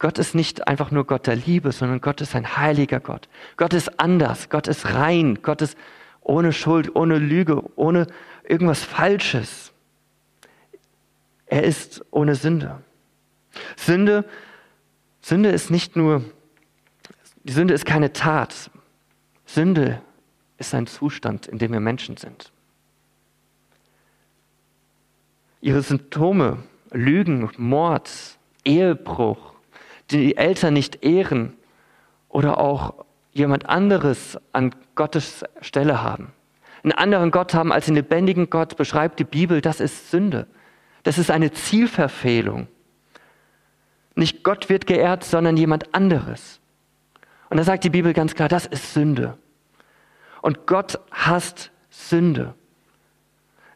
Gott 0.00 0.18
ist 0.18 0.34
nicht 0.34 0.66
einfach 0.66 0.90
nur 0.90 1.06
Gott 1.06 1.26
der 1.26 1.36
Liebe, 1.36 1.72
sondern 1.72 2.00
Gott 2.00 2.22
ist 2.22 2.34
ein 2.34 2.56
heiliger 2.56 3.00
Gott. 3.00 3.28
Gott 3.58 3.74
ist 3.74 4.00
anders, 4.00 4.48
Gott 4.48 4.66
ist 4.66 4.94
rein, 4.94 5.40
Gott 5.42 5.60
ist 5.60 5.76
ohne 6.22 6.54
Schuld, 6.54 6.96
ohne 6.96 7.18
Lüge, 7.18 7.62
ohne 7.76 8.06
irgendwas 8.42 8.82
Falsches. 8.82 9.72
Er 11.44 11.64
ist 11.64 12.02
ohne 12.10 12.34
Sünde. 12.34 12.82
Sünde, 13.76 14.24
Sünde 15.20 15.50
ist 15.50 15.70
nicht 15.70 15.96
nur, 15.96 16.24
die 17.44 17.52
Sünde 17.52 17.74
ist 17.74 17.84
keine 17.84 18.14
Tat. 18.14 18.70
Sünde 19.44 20.00
ist 20.56 20.74
ein 20.74 20.86
Zustand, 20.86 21.46
in 21.46 21.58
dem 21.58 21.72
wir 21.72 21.80
Menschen 21.80 22.16
sind. 22.16 22.52
Ihre 25.60 25.82
Symptome, 25.82 26.62
Lügen, 26.90 27.50
Mord, 27.58 28.10
Ehebruch, 28.64 29.49
die 30.10 30.36
Eltern 30.36 30.74
nicht 30.74 31.04
ehren 31.04 31.54
oder 32.28 32.58
auch 32.58 32.94
jemand 33.32 33.68
anderes 33.68 34.38
an 34.52 34.74
Gottes 34.94 35.44
Stelle 35.60 36.02
haben. 36.02 36.32
Einen 36.82 36.92
anderen 36.92 37.30
Gott 37.30 37.54
haben 37.54 37.72
als 37.72 37.86
den 37.86 37.94
lebendigen 37.94 38.50
Gott, 38.50 38.76
beschreibt 38.76 39.18
die 39.18 39.24
Bibel, 39.24 39.60
das 39.60 39.80
ist 39.80 40.10
Sünde. 40.10 40.46
Das 41.02 41.18
ist 41.18 41.30
eine 41.30 41.52
Zielverfehlung. 41.52 42.68
Nicht 44.14 44.42
Gott 44.42 44.68
wird 44.68 44.86
geehrt, 44.86 45.24
sondern 45.24 45.56
jemand 45.56 45.94
anderes. 45.94 46.60
Und 47.48 47.56
da 47.56 47.64
sagt 47.64 47.84
die 47.84 47.90
Bibel 47.90 48.12
ganz 48.12 48.34
klar, 48.34 48.48
das 48.48 48.66
ist 48.66 48.94
Sünde. 48.94 49.38
Und 50.42 50.66
Gott 50.66 50.98
hasst 51.10 51.70
Sünde. 51.90 52.54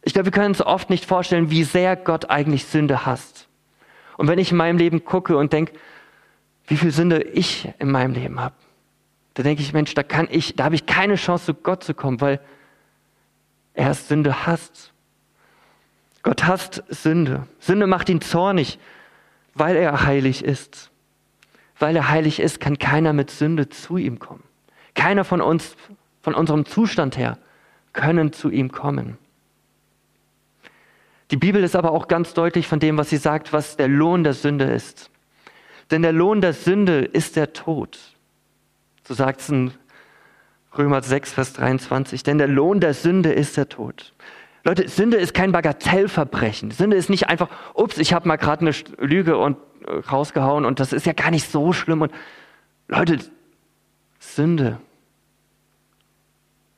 Ich 0.03 0.12
glaube, 0.12 0.26
wir 0.26 0.33
können 0.33 0.49
uns 0.49 0.62
oft 0.62 0.91
nicht 0.91 1.07
vorstellen, 1.07 1.50
wie 1.50 1.64
sehr 1.64 1.97
Gott 1.97 2.31
eigentlich 2.31 2.67
Sünde 2.67 3.07
hasst. 3.07 3.49
Und 4.17 4.29
wenn 4.29 4.38
ich 4.38 4.50
in 4.50 4.57
meinem 4.57 4.79
Leben 4.79 5.05
gucke 5.05 5.37
und 5.37 5.53
denke, 5.53 5.73
wie 6.66 6.76
viel 6.76 6.90
Sünde 6.90 7.23
ich 7.23 7.68
in 7.78 7.90
meinem 7.90 8.14
Leben 8.14 8.40
habe, 8.40 8.54
da 9.35 9.42
denke 9.42 9.62
ich, 9.62 9.73
Mensch, 9.73 9.94
da 9.94 10.02
kann 10.02 10.28
ich, 10.30 10.54
da 10.54 10.64
habe 10.64 10.76
ich 10.76 10.87
keine 10.87 11.16
Chance, 11.16 11.47
zu 11.47 11.54
Gott 11.54 11.83
zu 11.83 11.92
kommen, 11.92 12.21
weil 12.21 12.40
er 13.75 13.92
Sünde 13.94 14.47
hasst. 14.47 14.92
Gott 16.23 16.47
hasst 16.47 16.83
Sünde. 16.88 17.47
Sünde 17.59 17.87
macht 17.87 18.09
ihn 18.09 18.21
zornig, 18.21 18.78
weil 19.54 19.76
er 19.76 20.06
heilig 20.06 20.44
ist. 20.44 20.90
Weil 21.78 21.97
er 21.97 22.09
heilig 22.09 22.40
ist, 22.40 22.61
kann 22.61 22.78
keiner 22.78 23.12
mit 23.12 23.30
Sünde 23.30 23.68
zu 23.68 23.97
ihm 23.97 24.21
kommen. 24.21 24.44
Keiner 24.94 25.25
von 25.25 25.40
uns, 25.40 25.76
von 26.23 26.35
unserem 26.35 26.64
Zustand 26.64 27.18
her, 27.18 27.37
können 27.92 28.33
zu 28.33 28.49
ihm 28.49 28.71
kommen. 28.71 29.18
Die 31.33 31.37
Bibel 31.37 31.64
ist 31.64 31.75
aber 31.75 31.90
auch 31.90 32.06
ganz 32.06 32.33
deutlich 32.35 32.68
von 32.68 32.78
dem, 32.78 32.97
was 32.97 33.11
sie 33.11 33.16
sagt, 33.16 33.52
was 33.52 33.76
der 33.76 33.88
Lohn 33.88 34.23
der 34.23 34.35
Sünde 34.35 34.66
ist. 34.66 35.11
Denn 35.91 36.03
der 36.03 36.12
Lohn 36.12 36.41
der 36.41 36.53
Sünde 36.53 37.00
ist 37.00 37.37
der 37.37 37.53
Tod. 37.53 37.99
So 39.07 39.14
sagt 39.14 39.41
es 39.41 39.49
in 39.49 39.73
Römer 40.76 41.03
6, 41.03 41.33
Vers 41.33 41.53
23. 41.55 42.23
Denn 42.23 42.38
der 42.38 42.49
Lohn 42.49 42.81
der 42.81 42.95
Sünde 42.95 43.33
ist 43.33 43.57
der 43.57 43.69
Tod. 43.69 44.14
Leute, 44.64 44.88
Sünde 44.88 45.19
ist 45.19 45.35
kein 45.35 45.53
Bagatellverbrechen. 45.53 46.71
Sünde 46.71 46.97
ist 46.97 47.11
nicht 47.11 47.29
einfach, 47.29 47.49
ups, 47.75 47.99
ich 47.99 48.14
habe 48.14 48.26
mal 48.26 48.37
gerade 48.37 48.62
eine 48.62 48.75
Lüge 48.99 49.37
und 49.37 49.59
äh, 49.87 49.93
rausgehauen 49.93 50.64
und 50.64 50.81
das 50.81 50.95
ist 50.95 51.05
ja 51.05 51.12
gar 51.12 51.31
nicht 51.31 51.50
so 51.50 51.75
schlimm. 51.75 52.00
Und 52.00 52.12
Leute, 52.88 53.19
Sünde 54.19 54.81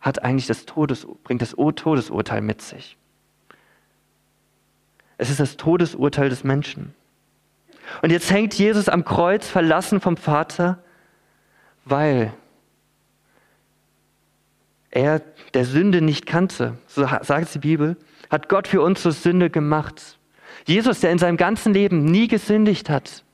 hat 0.01 0.23
eigentlich 0.25 0.47
das 0.47 0.67
Todes, 0.67 1.07
bringt 1.23 1.43
das 1.43 1.55
Todesurteil 1.55 2.41
mit 2.41 2.61
sich. 2.61 2.97
Es 5.19 5.31
ist 5.31 5.41
das 5.41 5.57
Todesurteil 5.57 6.29
des 6.29 6.45
Menschen. 6.45 6.95
Und 8.03 8.11
jetzt 8.11 8.31
hängt 8.31 8.55
Jesus 8.55 8.89
am 8.89 9.05
Kreuz, 9.05 9.49
verlassen 9.49 10.01
vom 10.01 10.17
Vater, 10.17 10.83
weil 11.85 12.33
er 14.91 15.21
der 15.55 15.65
Sünde 15.65 16.01
nicht 16.01 16.27
kannte, 16.27 16.79
so 16.87 17.07
sagt 17.23 17.55
die 17.55 17.59
Bibel, 17.59 17.97
hat 18.31 18.49
Gott 18.49 18.67
für 18.69 18.83
uns 18.83 19.03
zur 19.03 19.13
Sünde 19.13 19.51
gemacht. 19.51 20.19
Jesus, 20.67 21.01
der 21.01 21.13
in 21.13 21.19
seinem 21.19 21.37
ganzen 21.37 21.73
Leben 21.73 22.05
nie 22.05 22.29
gesündigt 22.29 22.91
hat, 22.91 23.25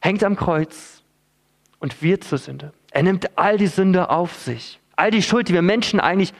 hängt 0.00 0.24
am 0.24 0.36
Kreuz 0.36 1.02
und 1.78 2.02
wird 2.02 2.24
zur 2.24 2.38
Sünde. 2.38 2.72
Er 2.90 3.02
nimmt 3.02 3.38
all 3.38 3.56
die 3.56 3.66
Sünde 3.66 4.10
auf 4.10 4.34
sich. 4.34 4.80
All 4.96 5.10
die 5.10 5.22
Schuld, 5.22 5.48
die 5.48 5.54
wir 5.54 5.62
Menschen 5.62 6.00
eigentlich 6.00 6.34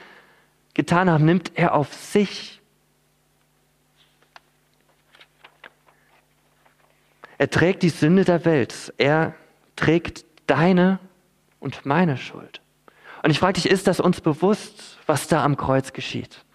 getan 0.73 1.09
haben, 1.09 1.25
nimmt 1.25 1.51
er 1.55 1.73
auf 1.73 1.93
sich. 1.93 2.60
Er 7.41 7.49
trägt 7.49 7.81
die 7.81 7.89
Sünde 7.89 8.23
der 8.23 8.45
Welt. 8.45 8.93
Er 8.99 9.33
trägt 9.75 10.25
deine 10.45 10.99
und 11.59 11.87
meine 11.87 12.17
Schuld. 12.17 12.61
Und 13.23 13.31
ich 13.31 13.39
frage 13.39 13.53
dich, 13.53 13.67
ist 13.67 13.87
das 13.87 13.99
uns 13.99 14.21
bewusst, 14.21 14.99
was 15.07 15.27
da 15.27 15.43
am 15.43 15.57
Kreuz 15.57 15.91
geschieht? 15.91 16.45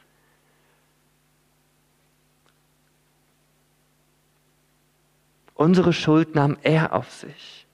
Unsere 5.55 5.93
Schuld 5.93 6.37
nahm 6.37 6.57
er 6.63 6.93
auf 6.93 7.11
sich. 7.11 7.67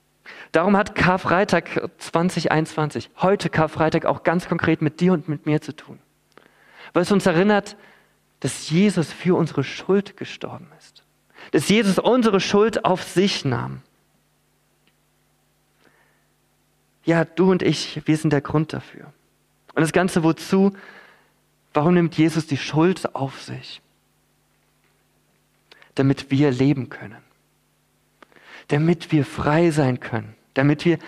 Darum 0.52 0.75
hat 0.75 0.95
Karfreitag 0.95 1.90
2021, 1.99 3.11
heute 3.19 3.50
Karfreitag, 3.50 4.07
auch 4.07 4.23
ganz 4.23 4.49
konkret 4.49 4.81
mit 4.81 5.00
dir 5.00 5.12
und 5.12 5.28
mit 5.28 5.45
mir 5.45 5.61
zu 5.61 5.76
tun. 5.76 5.99
Weil 6.95 7.02
es 7.02 7.12
uns 7.12 7.26
erinnert, 7.26 7.76
dass 8.40 8.71
Jesus 8.71 9.12
für 9.12 9.37
unsere 9.37 9.64
Schuld 9.64 10.16
gestorben 10.16 10.71
ist 10.78 10.91
dass 11.52 11.68
Jesus 11.68 11.99
unsere 11.99 12.40
Schuld 12.40 12.85
auf 12.85 13.02
sich 13.02 13.44
nahm. 13.44 13.82
Ja, 17.04 17.25
du 17.25 17.50
und 17.50 17.62
ich, 17.62 18.02
wir 18.06 18.16
sind 18.16 18.32
der 18.32 18.40
Grund 18.40 18.73
dafür. 18.73 19.12
Und 19.75 19.82
das 19.82 19.92
Ganze 19.92 20.23
wozu? 20.25 20.73
Warum 21.75 21.94
nimmt 21.94 22.16
Jesus 22.16 22.47
die 22.47 22.56
Schuld 22.56 23.14
auf 23.14 23.40
sich? 23.42 23.80
Damit 25.94 26.30
wir 26.30 26.50
leben 26.50 26.88
können. 26.88 27.23
Damit 28.68 29.12
wir 29.12 29.25
frei 29.25 29.71
sein 29.71 30.00
können. 30.00 30.35
Damit 30.54 30.85
wir 30.85 30.99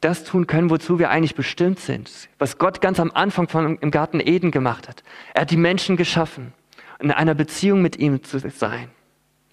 das 0.00 0.24
tun 0.24 0.46
können, 0.46 0.70
wozu 0.70 0.98
wir 0.98 1.10
eigentlich 1.10 1.34
bestimmt 1.34 1.78
sind. 1.78 2.10
Was 2.38 2.58
Gott 2.58 2.80
ganz 2.80 3.00
am 3.00 3.10
Anfang 3.12 3.48
von, 3.48 3.78
im 3.78 3.90
Garten 3.90 4.20
Eden 4.20 4.50
gemacht 4.50 4.88
hat. 4.88 5.02
Er 5.34 5.42
hat 5.42 5.50
die 5.50 5.56
Menschen 5.56 5.96
geschaffen, 5.96 6.52
in 6.98 7.10
einer 7.10 7.34
Beziehung 7.34 7.80
mit 7.80 7.96
ihm 7.96 8.22
zu 8.22 8.38
sein. 8.38 8.90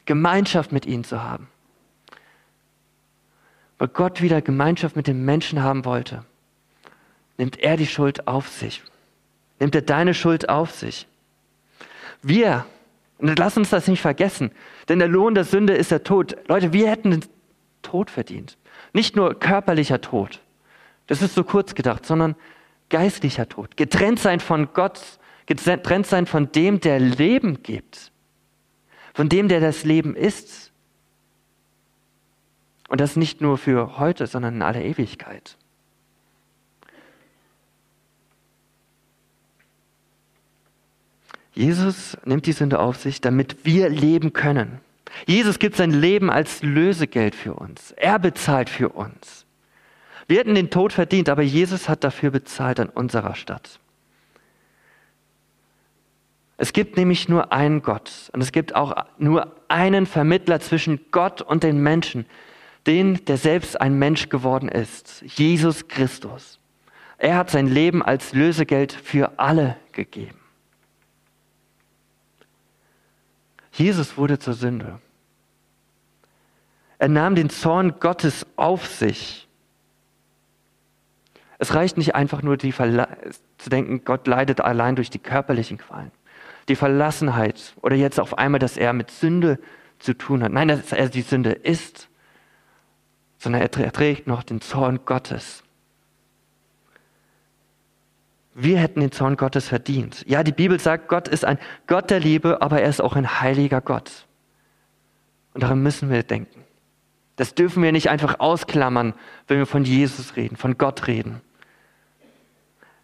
Gemeinschaft 0.07 0.71
mit 0.71 0.87
ihnen 0.87 1.03
zu 1.03 1.21
haben. 1.21 1.47
Weil 3.77 3.89
Gott 3.89 4.23
wieder 4.23 4.41
Gemeinschaft 4.41 4.95
mit 4.95 5.05
den 5.05 5.23
Menschen 5.23 5.61
haben 5.61 5.85
wollte, 5.85 6.23
nimmt 7.37 7.59
er 7.59 7.77
die 7.77 7.85
Schuld 7.85 8.27
auf 8.27 8.47
sich. 8.47 8.81
Nimmt 9.59 9.75
er 9.75 9.83
deine 9.83 10.15
Schuld 10.15 10.49
auf 10.49 10.71
sich. 10.71 11.07
Wir, 12.23 12.65
und 13.19 13.37
lass 13.37 13.57
uns 13.57 13.69
das 13.69 13.87
nicht 13.87 14.01
vergessen, 14.01 14.51
denn 14.89 14.97
der 14.97 15.07
Lohn 15.07 15.35
der 15.35 15.43
Sünde 15.43 15.73
ist 15.73 15.91
der 15.91 16.03
Tod. 16.03 16.35
Leute, 16.47 16.73
wir 16.73 16.89
hätten 16.89 17.11
den 17.11 17.25
Tod 17.83 18.09
verdient. 18.09 18.57
Nicht 18.93 19.15
nur 19.15 19.39
körperlicher 19.39 20.01
Tod, 20.01 20.41
das 21.05 21.21
ist 21.21 21.35
so 21.35 21.43
kurz 21.43 21.75
gedacht, 21.75 22.05
sondern 22.05 22.35
geistlicher 22.89 23.47
Tod. 23.47 23.77
Getrennt 23.77 24.19
sein 24.19 24.39
von 24.39 24.69
Gott, 24.73 25.01
getrennt 25.45 26.07
sein 26.07 26.25
von 26.25 26.51
dem, 26.51 26.79
der 26.79 26.99
Leben 26.99 27.61
gibt 27.61 28.11
von 29.17 29.29
dem, 29.29 29.47
der 29.47 29.59
das 29.59 29.83
Leben 29.83 30.15
ist. 30.15 30.71
Und 32.87 33.01
das 33.01 33.15
nicht 33.15 33.41
nur 33.41 33.57
für 33.57 33.97
heute, 33.97 34.27
sondern 34.27 34.57
in 34.57 34.61
aller 34.61 34.83
Ewigkeit. 34.83 35.57
Jesus 41.55 42.15
nimmt 42.25 42.45
die 42.45 42.51
Sünde 42.51 42.77
auf 42.77 42.97
sich, 42.97 43.19
damit 43.19 43.65
wir 43.65 43.89
leben 43.89 44.33
können. 44.33 44.81
Jesus 45.25 45.57
gibt 45.57 45.77
sein 45.77 45.89
Leben 45.89 46.29
als 46.29 46.61
Lösegeld 46.61 47.33
für 47.33 47.55
uns. 47.55 47.93
Er 47.93 48.19
bezahlt 48.19 48.69
für 48.69 48.89
uns. 48.89 49.47
Wir 50.27 50.37
hätten 50.37 50.53
den 50.53 50.69
Tod 50.69 50.93
verdient, 50.93 51.27
aber 51.27 51.41
Jesus 51.41 51.89
hat 51.89 52.03
dafür 52.03 52.29
bezahlt 52.29 52.79
an 52.79 52.89
unserer 52.89 53.33
Stadt. 53.33 53.79
Es 56.57 56.73
gibt 56.73 56.97
nämlich 56.97 57.29
nur 57.29 57.53
einen 57.53 57.83
Gott 57.83 58.31
und 58.33 58.41
es 58.41 58.51
gibt 58.51 58.75
auch 58.75 59.05
nur 59.19 59.55
einen 59.67 60.07
Vermittler 60.07 60.59
zwischen 60.59 60.99
Gott 61.11 61.41
und 61.41 61.63
den 61.63 61.81
Menschen, 61.81 62.25
den, 62.87 63.23
der 63.25 63.37
selbst 63.37 63.79
ein 63.79 63.99
Mensch 63.99 64.29
geworden 64.29 64.67
ist, 64.67 65.21
Jesus 65.21 65.87
Christus. 65.87 66.59
Er 67.19 67.35
hat 67.35 67.51
sein 67.51 67.67
Leben 67.67 68.01
als 68.01 68.33
Lösegeld 68.33 68.91
für 68.91 69.37
alle 69.37 69.77
gegeben. 69.91 70.39
Jesus 73.71 74.17
wurde 74.17 74.39
zur 74.39 74.53
Sünde. 74.53 74.99
Er 76.97 77.09
nahm 77.09 77.35
den 77.35 77.51
Zorn 77.51 77.99
Gottes 77.99 78.47
auf 78.55 78.87
sich. 78.87 79.47
Es 81.59 81.75
reicht 81.75 81.97
nicht 81.97 82.15
einfach 82.15 82.41
nur 82.41 82.57
die 82.57 82.73
zu 82.73 83.69
denken, 83.69 84.03
Gott 84.03 84.25
leidet 84.25 84.61
allein 84.61 84.95
durch 84.95 85.11
die 85.11 85.19
körperlichen 85.19 85.77
Qualen. 85.77 86.11
Die 86.67 86.75
Verlassenheit 86.75 87.73
oder 87.81 87.95
jetzt 87.95 88.19
auf 88.19 88.37
einmal, 88.37 88.59
dass 88.59 88.77
er 88.77 88.93
mit 88.93 89.11
Sünde 89.11 89.59
zu 89.99 90.13
tun 90.13 90.43
hat. 90.43 90.51
Nein, 90.51 90.67
dass 90.67 90.91
er 90.91 91.09
die 91.09 91.21
Sünde 91.21 91.51
ist, 91.51 92.09
sondern 93.37 93.61
er 93.61 93.71
trägt 93.71 94.27
noch 94.27 94.43
den 94.43 94.61
Zorn 94.61 94.99
Gottes. 95.05 95.63
Wir 98.53 98.79
hätten 98.79 99.01
den 99.01 99.11
Zorn 99.11 99.37
Gottes 99.37 99.67
verdient. 99.67 100.23
Ja, 100.27 100.41
die 100.43 100.51
Bibel 100.51 100.79
sagt, 100.79 101.07
Gott 101.09 101.27
ist 101.27 101.45
ein 101.45 101.59
Gott 101.85 102.09
der 102.09 102.19
Liebe, 102.19 102.61
aber 102.61 102.81
er 102.81 102.89
ist 102.89 103.01
auch 103.01 103.15
ein 103.15 103.39
heiliger 103.39 103.81
Gott. 103.81 104.25
Und 105.53 105.61
daran 105.61 105.81
müssen 105.81 106.09
wir 106.09 106.23
denken. 106.23 106.63
Das 107.35 107.53
dürfen 107.53 107.83
wir 107.83 107.91
nicht 107.91 108.09
einfach 108.09 108.39
ausklammern, 108.39 109.13
wenn 109.47 109.59
wir 109.59 109.67
von 109.67 109.83
Jesus 109.83 110.35
reden, 110.35 110.57
von 110.57 110.79
Gott 110.79 111.05
reden. 111.05 111.41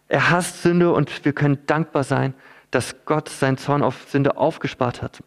Er 0.08 0.30
hasst 0.30 0.62
Sünde 0.62 0.92
und 0.92 1.24
wir 1.24 1.32
können 1.32 1.58
dankbar 1.66 2.02
sein, 2.02 2.34
dass 2.74 3.04
Gott 3.04 3.28
seinen 3.28 3.56
Zorn 3.56 3.82
auf 3.82 4.10
Sünde 4.10 4.36
aufgespart 4.36 5.02
hat 5.02 5.22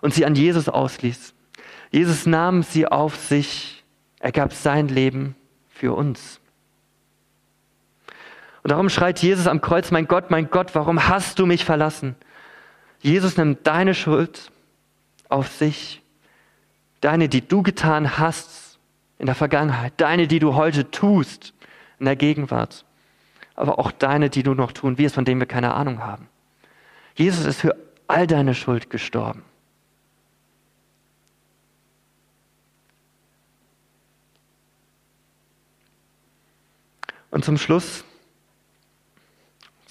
und 0.00 0.14
sie 0.14 0.24
an 0.24 0.34
Jesus 0.34 0.68
ausließ. 0.68 1.34
Jesus 1.90 2.26
nahm 2.26 2.62
sie 2.62 2.86
auf 2.86 3.16
sich, 3.16 3.84
er 4.20 4.32
gab 4.32 4.52
sein 4.52 4.88
Leben 4.88 5.34
für 5.68 5.94
uns. 5.94 6.40
Und 8.62 8.70
darum 8.70 8.88
schreit 8.88 9.20
Jesus 9.20 9.46
am 9.46 9.60
Kreuz, 9.60 9.90
mein 9.90 10.06
Gott, 10.06 10.30
mein 10.30 10.50
Gott, 10.50 10.74
warum 10.74 11.08
hast 11.08 11.38
du 11.38 11.46
mich 11.46 11.64
verlassen? 11.64 12.16
Jesus 13.00 13.36
nimmt 13.36 13.66
deine 13.66 13.94
Schuld 13.94 14.50
auf 15.28 15.48
sich, 15.48 16.00
deine, 17.00 17.28
die 17.28 17.46
du 17.46 17.62
getan 17.62 18.18
hast 18.18 18.78
in 19.18 19.26
der 19.26 19.34
Vergangenheit, 19.34 19.92
deine, 19.98 20.26
die 20.26 20.38
du 20.38 20.54
heute 20.54 20.90
tust 20.90 21.54
in 21.98 22.06
der 22.06 22.16
Gegenwart, 22.16 22.84
aber 23.54 23.78
auch 23.78 23.90
deine, 23.90 24.30
die 24.30 24.42
du 24.42 24.54
noch 24.54 24.72
tun 24.72 24.96
wirst, 24.96 25.16
von 25.16 25.24
denen 25.24 25.40
wir 25.40 25.46
keine 25.46 25.74
Ahnung 25.74 26.02
haben. 26.02 26.28
Jesus 27.14 27.44
ist 27.44 27.60
für 27.60 27.76
all 28.06 28.26
deine 28.26 28.54
Schuld 28.54 28.90
gestorben. 28.90 29.42
Und 37.30 37.44
zum 37.44 37.58
Schluss 37.58 38.04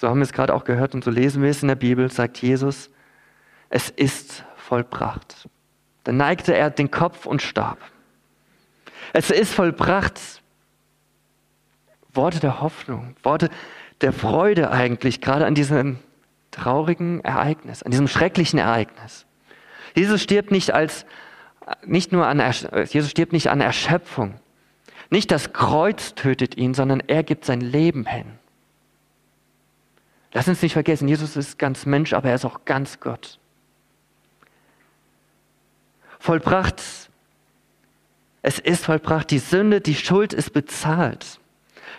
so 0.04 0.10
haben 0.10 0.18
wir 0.18 0.24
es 0.24 0.34
gerade 0.34 0.52
auch 0.52 0.64
gehört 0.64 0.94
und 0.94 1.02
so 1.02 1.10
lesen 1.10 1.42
wir 1.42 1.48
es 1.48 1.62
in 1.62 1.68
der 1.68 1.76
Bibel, 1.76 2.10
sagt 2.10 2.36
Jesus, 2.42 2.90
es 3.70 3.88
ist 3.88 4.44
vollbracht. 4.56 5.48
Dann 6.04 6.18
neigte 6.18 6.54
er 6.54 6.68
den 6.68 6.90
Kopf 6.90 7.24
und 7.24 7.40
starb. 7.40 7.78
Es 9.14 9.30
ist 9.30 9.54
vollbracht. 9.54 10.20
Worte 12.12 12.38
der 12.38 12.60
Hoffnung, 12.60 13.16
Worte 13.22 13.48
der 14.02 14.12
Freude 14.12 14.70
eigentlich, 14.70 15.22
gerade 15.22 15.46
an 15.46 15.54
diesem 15.54 15.98
traurigen 16.54 17.22
Ereignis, 17.24 17.82
an 17.82 17.90
diesem 17.90 18.08
schrecklichen 18.08 18.58
Ereignis. 18.58 19.26
Jesus 19.94 20.22
stirbt 20.22 20.50
nicht 20.50 20.72
als, 20.72 21.06
nicht 21.84 22.12
nur 22.12 22.26
an, 22.26 22.40
Jesus 22.88 23.10
stirbt 23.10 23.32
nicht 23.32 23.50
an 23.50 23.60
Erschöpfung. 23.60 24.40
Nicht 25.10 25.30
das 25.30 25.52
Kreuz 25.52 26.14
tötet 26.14 26.56
ihn, 26.56 26.74
sondern 26.74 27.00
er 27.00 27.22
gibt 27.22 27.44
sein 27.44 27.60
Leben 27.60 28.06
hin. 28.06 28.38
Lass 30.32 30.48
uns 30.48 30.62
nicht 30.62 30.72
vergessen, 30.72 31.06
Jesus 31.06 31.36
ist 31.36 31.58
ganz 31.58 31.86
Mensch, 31.86 32.12
aber 32.12 32.30
er 32.30 32.34
ist 32.34 32.44
auch 32.44 32.64
ganz 32.64 32.98
Gott. 32.98 33.38
Vollbracht, 36.18 36.82
es 38.42 38.58
ist 38.58 38.84
vollbracht, 38.84 39.30
die 39.30 39.38
Sünde, 39.38 39.80
die 39.80 39.94
Schuld 39.94 40.32
ist 40.32 40.52
bezahlt. 40.52 41.38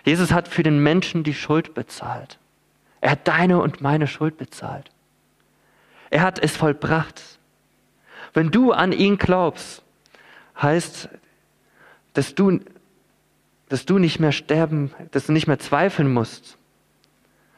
Jesus 0.04 0.32
hat 0.32 0.48
für 0.48 0.64
den 0.64 0.82
Menschen 0.84 1.24
die 1.24 1.34
Schuld 1.34 1.74
bezahlt. 1.74 2.40
Er 3.06 3.12
hat 3.12 3.28
deine 3.28 3.62
und 3.62 3.82
meine 3.82 4.08
Schuld 4.08 4.36
bezahlt. 4.36 4.90
Er 6.10 6.24
hat 6.24 6.40
es 6.40 6.58
vollbracht. 6.58 7.22
Wenn 8.34 8.50
du 8.50 8.72
an 8.72 8.92
ihn 8.92 9.20
glaubst, 9.20 9.84
heißt, 10.60 11.10
dass 12.14 12.34
du, 12.34 12.62
dass 13.70 13.86
du 13.86 14.00
nicht 14.00 14.20
mehr 14.20 14.32
sterben, 14.32 14.92
dass 15.12 15.28
du 15.28 15.34
nicht 15.34 15.46
mehr 15.46 15.60
zweifeln 15.60 16.12
musst, 16.12 16.58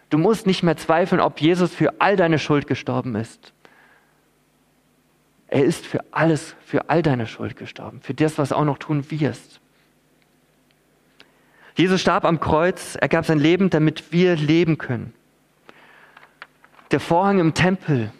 Du 0.10 0.18
musst 0.18 0.48
nicht 0.48 0.64
mehr 0.64 0.78
zweifeln, 0.78 1.20
ob 1.20 1.42
Jesus 1.42 1.74
für 1.74 2.00
all 2.00 2.16
deine 2.16 2.40
Schuld 2.40 2.68
gestorben 2.68 3.16
ist. 3.16 3.52
Er 5.48 5.64
ist 5.64 5.86
für 5.86 6.04
alles, 6.12 6.56
für 6.66 6.90
all 6.90 7.02
deine 7.02 7.28
Schuld 7.28 7.56
gestorben, 7.56 8.02
für 8.02 8.14
das, 8.14 8.38
was 8.38 8.52
auch 8.52 8.66
noch 8.66 8.78
tun 8.78 9.10
wirst. 9.12 9.60
Jesus 11.76 12.02
starb 12.02 12.26
am 12.26 12.40
Kreuz, 12.40 12.98
er 13.00 13.08
gab 13.08 13.26
sein 13.26 13.40
Leben, 13.40 13.70
damit 13.70 14.12
wir 14.12 14.36
leben 14.36 14.78
können. 14.78 15.14
Der 16.92 17.00
Vorhang 17.00 17.40
im 17.40 17.54
Tempel, 17.54 18.12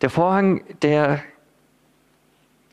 der 0.00 0.10
Vorhang, 0.10 0.62
der 0.82 1.22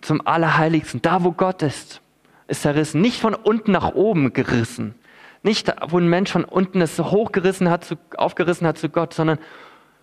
zum 0.01 0.25
Allerheiligsten, 0.25 1.01
da 1.01 1.23
wo 1.23 1.31
Gott 1.31 1.61
ist, 1.61 2.01
ist 2.47 2.63
zerrissen, 2.63 3.01
nicht 3.01 3.21
von 3.21 3.33
unten 3.33 3.71
nach 3.71 3.93
oben 3.93 4.33
gerissen, 4.33 4.95
nicht, 5.43 5.73
wo 5.87 5.97
ein 5.97 6.07
Mensch 6.07 6.31
von 6.31 6.43
unten 6.43 6.81
es 6.81 6.99
hochgerissen 6.99 7.69
hat, 7.69 7.85
zu, 7.85 7.95
aufgerissen 8.17 8.67
hat 8.67 8.77
zu 8.77 8.89
Gott, 8.89 9.13
sondern 9.13 9.39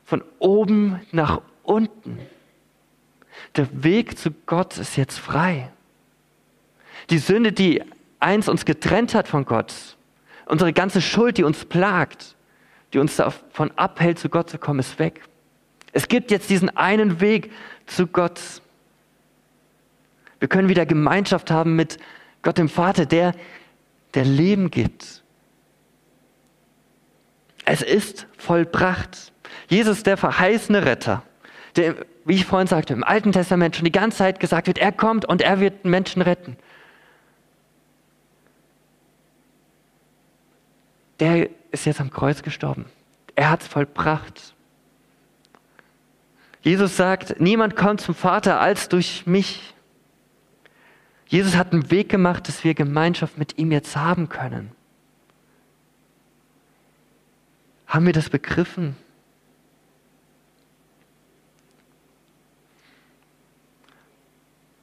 von 0.05 0.25
oben 0.39 1.01
nach 1.13 1.43
unten. 1.63 2.19
Der 3.57 3.85
Weg 3.85 4.19
zu 4.19 4.31
Gott 4.47 4.79
ist 4.79 4.97
jetzt 4.97 5.19
frei. 5.19 5.71
Die 7.11 7.19
Sünde, 7.19 7.53
die 7.53 7.83
eins 8.19 8.49
uns 8.49 8.65
getrennt 8.65 9.15
hat 9.15 9.29
von 9.29 9.45
Gott, 9.45 9.97
unsere 10.47 10.73
ganze 10.73 11.01
Schuld, 11.01 11.39
die 11.39 11.45
uns 11.45 11.65
plagt, 11.65 12.35
die 12.93 12.99
uns 12.99 13.17
davon 13.17 13.71
abhält, 13.77 14.19
zu 14.19 14.29
Gott 14.29 14.51
zu 14.51 14.59
kommen, 14.59 14.81
ist 14.81 14.99
weg. 14.99 15.23
Es 15.93 16.09
gibt 16.09 16.31
jetzt 16.31 16.51
diesen 16.51 16.75
einen 16.77 17.21
Weg 17.21 17.51
zu 17.87 18.07
Gott. 18.07 18.41
Wir 20.39 20.49
können 20.49 20.69
wieder 20.69 20.87
Gemeinschaft 20.87 21.51
haben 21.51 21.77
mit 21.77 21.99
Gott 22.43 22.59
dem 22.59 22.69
Vater, 22.69 23.07
der, 23.07 23.35
der 24.15 24.25
Leben 24.25 24.71
gibt, 24.71 25.23
es 27.71 27.83
ist 27.83 28.27
vollbracht. 28.39 29.33
Jesus, 29.69 30.03
der 30.03 30.17
verheißene 30.17 30.87
Retter, 30.87 31.23
der, 31.77 31.97
wie 32.25 32.35
ich 32.35 32.47
vorhin 32.47 32.67
sagte, 32.67 32.95
im 32.95 33.05
Alten 33.05 33.33
Testament 33.33 33.77
schon 33.77 33.85
die 33.85 33.93
ganze 33.93 34.19
Zeit 34.19 34.41
gesagt 34.41 34.69
wird, 34.69 34.79
er 34.79 34.91
kommt 34.91 35.27
und 35.27 35.43
er 35.43 35.61
wird 35.61 35.85
Menschen 35.85 36.23
retten. 36.23 36.57
Der 41.21 41.51
ist 41.81 41.85
jetzt 41.87 42.01
am 42.01 42.11
Kreuz 42.11 42.43
gestorben. 42.43 42.87
Er 43.35 43.51
hat 43.51 43.63
es 43.63 43.69
vollbracht. 43.69 44.55
Jesus 46.63 46.97
sagt, 46.97 47.41
niemand 47.41 47.77
kommt 47.77 48.01
zum 48.01 48.15
Vater 48.15 48.61
als 48.61 48.89
durch 48.89 49.27
mich. 49.27 49.75
Jesus 51.27 51.57
hat 51.57 51.73
einen 51.73 51.91
Weg 51.91 52.09
gemacht, 52.09 52.49
dass 52.49 52.65
wir 52.65 52.75
Gemeinschaft 52.75 53.39
mit 53.39 53.59
ihm 53.59 53.71
jetzt 53.71 53.97
haben 53.97 54.29
können. 54.29 54.73
Haben 57.87 58.07
wir 58.07 58.13
das 58.13 58.29
begriffen? 58.29 58.97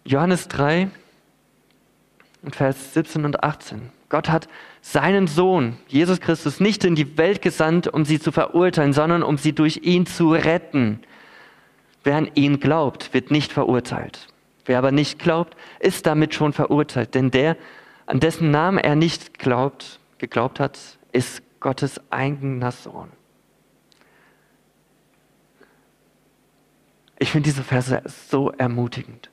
Johannes 0.06 0.48
3 0.48 0.90
und 2.44 2.56
Vers 2.56 2.94
17 2.94 3.26
und 3.26 3.44
18. 3.44 3.90
Gott 4.16 4.30
hat 4.30 4.48
seinen 4.80 5.28
Sohn, 5.28 5.76
Jesus 5.90 6.22
Christus, 6.22 6.62
nicht 6.62 6.86
in 6.86 6.96
die 6.96 7.18
Welt 7.18 7.42
gesandt, 7.42 7.90
um 7.90 8.06
sie 8.06 8.18
zu 8.18 8.32
verurteilen, 8.32 8.94
sondern 8.94 9.24
um 9.24 9.38
sie 9.38 9.52
durch 9.52 9.82
ihn 9.84 10.06
zu 10.06 10.32
retten. 10.32 11.02
Wer 12.06 12.16
an 12.16 12.32
ihn 12.34 12.62
glaubt, 12.62 13.14
wird 13.14 13.30
nicht 13.30 13.52
verurteilt. 13.52 14.28
Wer 14.64 14.78
aber 14.78 14.94
nicht 14.94 15.20
glaubt, 15.20 15.58
ist 15.82 16.06
damit 16.06 16.34
schon 16.34 16.54
verurteilt. 16.54 17.14
Denn 17.14 17.30
der, 17.30 17.58
an 18.06 18.22
dessen 18.22 18.52
Namen 18.52 18.78
er 18.78 18.96
nicht 18.96 19.38
glaubt, 19.38 20.00
geglaubt 20.18 20.62
hat, 20.62 20.80
ist 21.12 21.42
Gottes 21.60 22.00
eigener 22.10 22.72
Sohn. 22.72 23.12
Ich 27.20 27.32
finde 27.32 27.50
diese 27.50 27.64
Verse 27.64 28.02
so 28.06 28.52
ermutigend. 28.52 29.30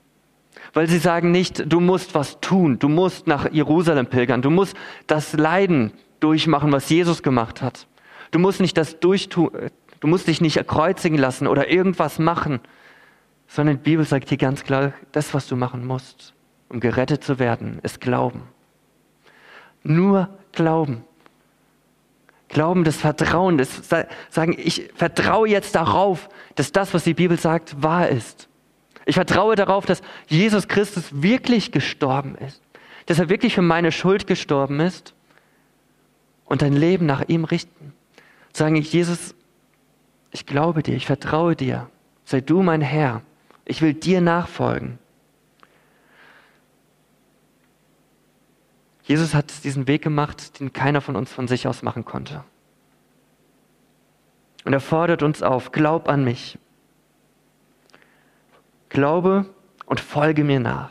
Weil 0.72 0.88
sie 0.88 0.98
sagen 0.98 1.30
nicht, 1.30 1.70
du 1.70 1.80
musst 1.80 2.14
was 2.14 2.40
tun, 2.40 2.78
du 2.78 2.88
musst 2.88 3.26
nach 3.26 3.50
Jerusalem 3.52 4.06
pilgern, 4.06 4.40
du 4.40 4.50
musst 4.50 4.74
das 5.06 5.34
Leiden 5.34 5.92
durchmachen, 6.20 6.72
was 6.72 6.88
Jesus 6.88 7.22
gemacht 7.22 7.60
hat. 7.60 7.86
Du 8.30 8.38
musst 8.38 8.60
nicht 8.60 8.78
das 8.78 8.98
durchtun, 8.98 9.50
du 10.00 10.08
musst 10.08 10.28
dich 10.28 10.40
nicht 10.40 10.56
erkreuzigen 10.56 11.18
lassen 11.18 11.46
oder 11.46 11.70
irgendwas 11.70 12.18
machen, 12.18 12.60
sondern 13.46 13.76
die 13.76 13.82
Bibel 13.82 14.04
sagt 14.06 14.30
hier 14.30 14.38
ganz 14.38 14.64
klar, 14.64 14.94
das, 15.12 15.34
was 15.34 15.46
du 15.46 15.56
machen 15.56 15.84
musst, 15.86 16.32
um 16.70 16.80
gerettet 16.80 17.22
zu 17.22 17.38
werden, 17.38 17.78
ist 17.82 18.00
Glauben. 18.00 18.42
Nur 19.82 20.30
Glauben. 20.52 21.04
Glauben, 22.48 22.84
das 22.84 22.96
Vertrauen, 22.96 23.58
das 23.58 23.82
sagen, 24.30 24.54
ich 24.58 24.90
vertraue 24.94 25.48
jetzt 25.48 25.74
darauf, 25.74 26.28
dass 26.54 26.70
das, 26.70 26.92
was 26.92 27.04
die 27.04 27.14
Bibel 27.14 27.38
sagt, 27.38 27.82
wahr 27.82 28.08
ist. 28.08 28.48
Ich 29.04 29.16
vertraue 29.16 29.56
darauf, 29.56 29.86
dass 29.86 30.02
Jesus 30.28 30.68
Christus 30.68 31.22
wirklich 31.22 31.72
gestorben 31.72 32.36
ist, 32.36 32.62
dass 33.06 33.18
er 33.18 33.28
wirklich 33.28 33.54
für 33.54 33.62
meine 33.62 33.92
Schuld 33.92 34.26
gestorben 34.26 34.80
ist 34.80 35.14
und 36.44 36.62
dein 36.62 36.74
Leben 36.74 37.06
nach 37.06 37.28
ihm 37.28 37.44
richten. 37.44 37.92
Sagen, 38.52 38.76
Jesus, 38.76 39.34
ich 40.30 40.46
glaube 40.46 40.82
dir, 40.82 40.94
ich 40.94 41.06
vertraue 41.06 41.56
dir, 41.56 41.88
sei 42.24 42.40
du 42.40 42.62
mein 42.62 42.80
Herr, 42.80 43.22
ich 43.64 43.82
will 43.82 43.94
dir 43.94 44.20
nachfolgen. 44.20 44.98
Jesus 49.04 49.34
hat 49.34 49.64
diesen 49.64 49.88
Weg 49.88 50.02
gemacht, 50.02 50.60
den 50.60 50.72
keiner 50.72 51.00
von 51.00 51.16
uns 51.16 51.32
von 51.32 51.48
sich 51.48 51.66
aus 51.66 51.82
machen 51.82 52.04
konnte. 52.04 52.44
Und 54.64 54.72
er 54.72 54.80
fordert 54.80 55.22
uns 55.22 55.42
auf, 55.42 55.72
glaub 55.72 56.08
an 56.08 56.22
mich. 56.22 56.58
Glaube 58.92 59.46
und 59.86 60.00
folge 60.00 60.44
mir 60.44 60.60
nach. 60.60 60.90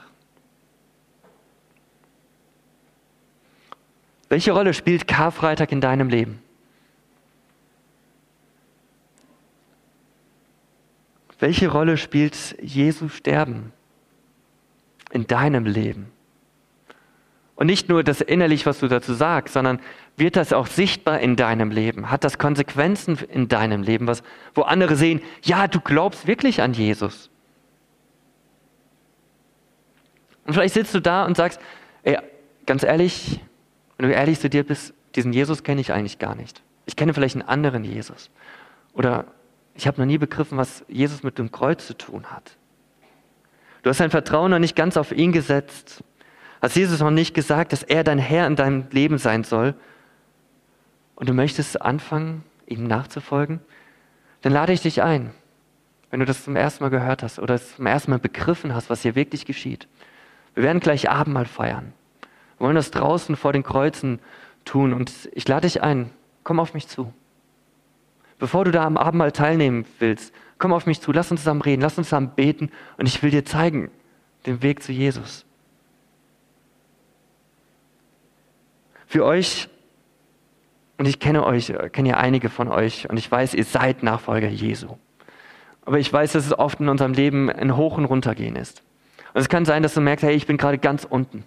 Welche 4.27 4.53
Rolle 4.53 4.73
spielt 4.73 5.07
Karfreitag 5.07 5.71
in 5.71 5.81
deinem 5.81 6.09
Leben? 6.09 6.41
Welche 11.39 11.67
Rolle 11.67 11.97
spielt 11.97 12.55
Jesu 12.59 13.07
Sterben 13.07 13.71
in 15.11 15.27
deinem 15.27 15.65
Leben? 15.65 16.11
Und 17.55 17.67
nicht 17.67 17.87
nur 17.87 18.03
das 18.03 18.21
innerlich, 18.21 18.65
was 18.65 18.79
du 18.79 18.87
dazu 18.87 19.13
sagst, 19.13 19.53
sondern 19.53 19.79
wird 20.17 20.35
das 20.35 20.53
auch 20.53 20.65
sichtbar 20.65 21.19
in 21.19 21.35
deinem 21.35 21.69
Leben? 21.69 22.09
Hat 22.09 22.23
das 22.23 22.39
Konsequenzen 22.39 23.19
in 23.29 23.47
deinem 23.47 23.83
Leben, 23.83 24.07
was, 24.07 24.23
wo 24.55 24.63
andere 24.63 24.95
sehen, 24.95 25.21
ja, 25.43 25.67
du 25.67 25.79
glaubst 25.79 26.25
wirklich 26.25 26.63
an 26.63 26.73
Jesus? 26.73 27.29
Und 30.45 30.53
vielleicht 30.53 30.73
sitzt 30.73 30.93
du 30.93 30.99
da 30.99 31.25
und 31.25 31.37
sagst, 31.37 31.59
ey, 32.03 32.17
ganz 32.65 32.83
ehrlich, 32.83 33.39
wenn 33.97 34.09
du 34.09 34.15
ehrlich 34.15 34.39
zu 34.39 34.49
dir 34.49 34.63
bist, 34.63 34.93
diesen 35.15 35.33
Jesus 35.33 35.63
kenne 35.63 35.81
ich 35.81 35.93
eigentlich 35.93 36.19
gar 36.19 36.35
nicht. 36.35 36.61
Ich 36.85 36.95
kenne 36.95 37.13
vielleicht 37.13 37.35
einen 37.35 37.47
anderen 37.47 37.83
Jesus. 37.83 38.29
Oder 38.93 39.25
ich 39.75 39.87
habe 39.87 39.99
noch 39.99 40.05
nie 40.05 40.17
begriffen, 40.17 40.57
was 40.57 40.83
Jesus 40.87 41.23
mit 41.23 41.37
dem 41.37 41.51
Kreuz 41.51 41.87
zu 41.87 41.97
tun 41.97 42.25
hat. 42.31 42.57
Du 43.83 43.89
hast 43.89 43.99
dein 43.99 44.11
Vertrauen 44.11 44.51
noch 44.51 44.59
nicht 44.59 44.75
ganz 44.75 44.97
auf 44.97 45.11
ihn 45.11 45.31
gesetzt. 45.31 46.03
Hast 46.61 46.75
Jesus 46.75 46.99
noch 46.99 47.11
nicht 47.11 47.33
gesagt, 47.33 47.73
dass 47.73 47.83
er 47.83 48.03
dein 48.03 48.19
Herr 48.19 48.45
in 48.45 48.55
deinem 48.55 48.85
Leben 48.91 49.17
sein 49.17 49.43
soll. 49.43 49.73
Und 51.15 51.29
du 51.29 51.33
möchtest 51.33 51.81
anfangen, 51.81 52.43
ihm 52.67 52.85
nachzufolgen. 52.85 53.59
Dann 54.41 54.53
lade 54.53 54.73
ich 54.73 54.81
dich 54.81 55.01
ein, 55.01 55.31
wenn 56.09 56.19
du 56.19 56.25
das 56.25 56.43
zum 56.43 56.55
ersten 56.55 56.83
Mal 56.83 56.89
gehört 56.89 57.23
hast 57.23 57.39
oder 57.39 57.59
zum 57.59 57.85
ersten 57.85 58.11
Mal 58.11 58.19
begriffen 58.19 58.73
hast, 58.73 58.89
was 58.89 59.01
hier 59.01 59.15
wirklich 59.15 59.45
geschieht. 59.45 59.87
Wir 60.55 60.63
werden 60.63 60.79
gleich 60.79 61.09
Abendmahl 61.09 61.45
feiern. 61.45 61.93
Wir 62.57 62.65
wollen 62.65 62.75
das 62.75 62.91
draußen 62.91 63.35
vor 63.35 63.53
den 63.53 63.63
Kreuzen 63.63 64.19
tun 64.65 64.93
und 64.93 65.29
ich 65.33 65.47
lade 65.47 65.67
dich 65.67 65.81
ein, 65.81 66.11
komm 66.43 66.59
auf 66.59 66.73
mich 66.73 66.87
zu. 66.87 67.13
Bevor 68.39 68.65
du 68.65 68.71
da 68.71 68.83
am 68.83 68.97
Abendmahl 68.97 69.31
teilnehmen 69.31 69.85
willst, 69.99 70.33
komm 70.57 70.73
auf 70.73 70.85
mich 70.85 71.01
zu, 71.01 71.11
lass 71.11 71.31
uns 71.31 71.41
zusammen 71.41 71.61
reden, 71.61 71.81
lass 71.81 71.97
uns 71.97 72.07
zusammen 72.07 72.31
beten 72.35 72.71
und 72.97 73.07
ich 73.07 73.21
will 73.23 73.31
dir 73.31 73.45
zeigen 73.45 73.91
den 74.45 74.61
Weg 74.61 74.83
zu 74.83 74.91
Jesus. 74.91 75.45
Für 79.05 79.25
euch, 79.25 79.67
und 80.97 81.07
ich 81.07 81.19
kenne 81.19 81.45
euch, 81.45 81.73
kenne 81.91 82.09
ja 82.09 82.17
einige 82.17 82.49
von 82.49 82.67
euch 82.67 83.09
und 83.09 83.17
ich 83.17 83.29
weiß, 83.29 83.53
ihr 83.53 83.65
seid 83.65 84.03
Nachfolger 84.03 84.47
Jesu. 84.47 84.97
Aber 85.83 85.99
ich 85.99 86.11
weiß, 86.11 86.33
dass 86.33 86.45
es 86.45 86.57
oft 86.57 86.79
in 86.79 86.89
unserem 86.89 87.13
Leben 87.13 87.49
ein 87.49 87.75
Hoch 87.75 87.97
und 87.97 88.05
Runtergehen 88.05 88.55
ist. 88.55 88.83
Und 89.33 89.41
es 89.41 89.49
kann 89.49 89.65
sein, 89.65 89.83
dass 89.83 89.93
du 89.93 90.01
merkst, 90.01 90.23
hey, 90.23 90.35
ich 90.35 90.47
bin 90.47 90.57
gerade 90.57 90.77
ganz 90.77 91.05
unten. 91.05 91.45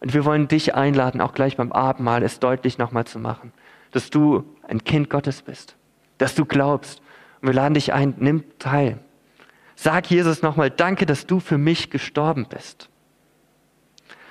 Und 0.00 0.14
wir 0.14 0.24
wollen 0.24 0.48
dich 0.48 0.74
einladen, 0.74 1.20
auch 1.20 1.32
gleich 1.32 1.56
beim 1.56 1.72
Abendmahl 1.72 2.22
es 2.22 2.40
deutlich 2.40 2.78
nochmal 2.78 3.04
zu 3.04 3.18
machen, 3.18 3.52
dass 3.90 4.10
du 4.10 4.44
ein 4.66 4.84
Kind 4.84 5.10
Gottes 5.10 5.42
bist, 5.42 5.76
dass 6.18 6.34
du 6.34 6.44
glaubst. 6.44 7.02
Und 7.40 7.48
wir 7.48 7.54
laden 7.54 7.74
dich 7.74 7.92
ein, 7.92 8.14
nimm 8.18 8.44
teil. 8.58 8.98
Sag 9.74 10.10
Jesus 10.10 10.42
nochmal, 10.42 10.70
danke, 10.70 11.06
dass 11.06 11.26
du 11.26 11.40
für 11.40 11.58
mich 11.58 11.90
gestorben 11.90 12.46
bist. 12.48 12.88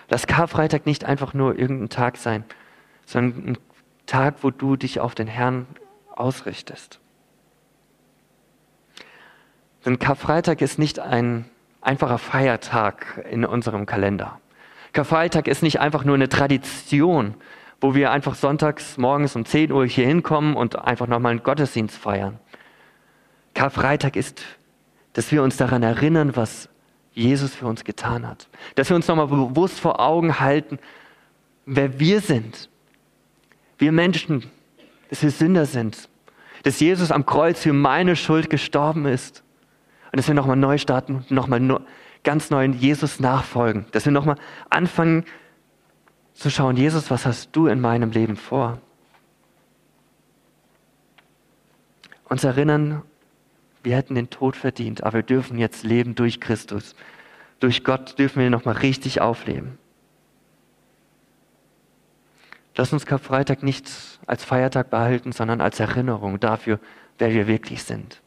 Lass 0.09 0.27
Karfreitag 0.27 0.85
nicht 0.85 1.05
einfach 1.05 1.33
nur 1.33 1.57
irgendein 1.57 1.89
Tag 1.89 2.17
sein, 2.17 2.45
sondern 3.05 3.49
ein 3.49 3.57
Tag, 4.05 4.35
wo 4.41 4.51
du 4.51 4.77
dich 4.77 4.99
auf 4.99 5.15
den 5.15 5.27
Herrn 5.27 5.67
ausrichtest. 6.15 6.99
Denn 9.85 9.99
Karfreitag 9.99 10.61
ist 10.61 10.79
nicht 10.79 10.99
ein 10.99 11.45
einfacher 11.81 12.17
Feiertag 12.17 13.25
in 13.29 13.45
unserem 13.45 13.85
Kalender. 13.85 14.39
Karfreitag 14.93 15.47
ist 15.47 15.63
nicht 15.63 15.79
einfach 15.79 16.03
nur 16.03 16.15
eine 16.15 16.29
Tradition, 16.29 17.35
wo 17.79 17.93
wir 17.93 18.11
einfach 18.11 18.35
sonntags 18.35 18.97
morgens 18.97 19.35
um 19.35 19.45
10 19.45 19.71
Uhr 19.71 19.85
hier 19.85 20.07
hinkommen 20.07 20.55
und 20.55 20.77
einfach 20.77 21.07
nochmal 21.07 21.31
einen 21.31 21.43
Gottesdienst 21.43 21.95
feiern. 21.95 22.39
Karfreitag 23.53 24.15
ist, 24.15 24.43
dass 25.13 25.31
wir 25.31 25.43
uns 25.43 25.57
daran 25.57 25.83
erinnern, 25.83 26.35
was 26.35 26.69
Jesus 27.13 27.55
für 27.55 27.65
uns 27.65 27.83
getan 27.83 28.27
hat. 28.27 28.47
Dass 28.75 28.89
wir 28.89 28.95
uns 28.95 29.07
nochmal 29.07 29.27
bewusst 29.27 29.79
vor 29.79 29.99
Augen 29.99 30.39
halten, 30.39 30.77
wer 31.65 31.99
wir 31.99 32.21
sind. 32.21 32.69
Wir 33.77 33.91
Menschen, 33.91 34.49
dass 35.09 35.23
wir 35.23 35.31
Sünder 35.31 35.65
sind. 35.65 36.09
Dass 36.63 36.79
Jesus 36.79 37.11
am 37.11 37.25
Kreuz 37.25 37.61
für 37.61 37.73
meine 37.73 38.15
Schuld 38.15 38.49
gestorben 38.49 39.05
ist. 39.05 39.43
Und 40.17 40.21
dass 40.21 40.29
wir 40.29 40.33
nochmal 40.33 40.55
neu 40.55 40.79
starten, 40.79 41.23
nochmal 41.29 41.79
ganz 42.23 42.49
neuen 42.49 42.73
Jesus 42.73 43.19
nachfolgen. 43.19 43.85
Dass 43.91 44.05
wir 44.05 44.11
nochmal 44.11 44.37
anfangen 44.71 45.25
zu 46.33 46.49
schauen, 46.49 46.75
Jesus, 46.75 47.11
was 47.11 47.27
hast 47.27 47.55
du 47.55 47.67
in 47.67 47.79
meinem 47.79 48.09
Leben 48.09 48.35
vor? 48.35 48.81
Uns 52.27 52.43
erinnern, 52.43 53.03
wir 53.83 53.95
hätten 53.95 54.15
den 54.15 54.31
Tod 54.31 54.55
verdient, 54.55 55.03
aber 55.03 55.17
wir 55.17 55.21
dürfen 55.21 55.59
jetzt 55.59 55.83
leben 55.83 56.15
durch 56.15 56.41
Christus. 56.41 56.95
Durch 57.59 57.83
Gott 57.83 58.17
dürfen 58.17 58.41
wir 58.41 58.49
nochmal 58.49 58.77
richtig 58.77 59.21
aufleben. 59.21 59.77
Lass 62.75 62.91
uns 62.91 63.05
Karfreitag 63.05 63.61
nicht 63.61 63.87
als 64.25 64.43
Feiertag 64.43 64.89
behalten, 64.89 65.31
sondern 65.31 65.61
als 65.61 65.79
Erinnerung 65.79 66.39
dafür, 66.39 66.79
wer 67.19 67.31
wir 67.33 67.45
wirklich 67.45 67.83
sind. 67.83 68.19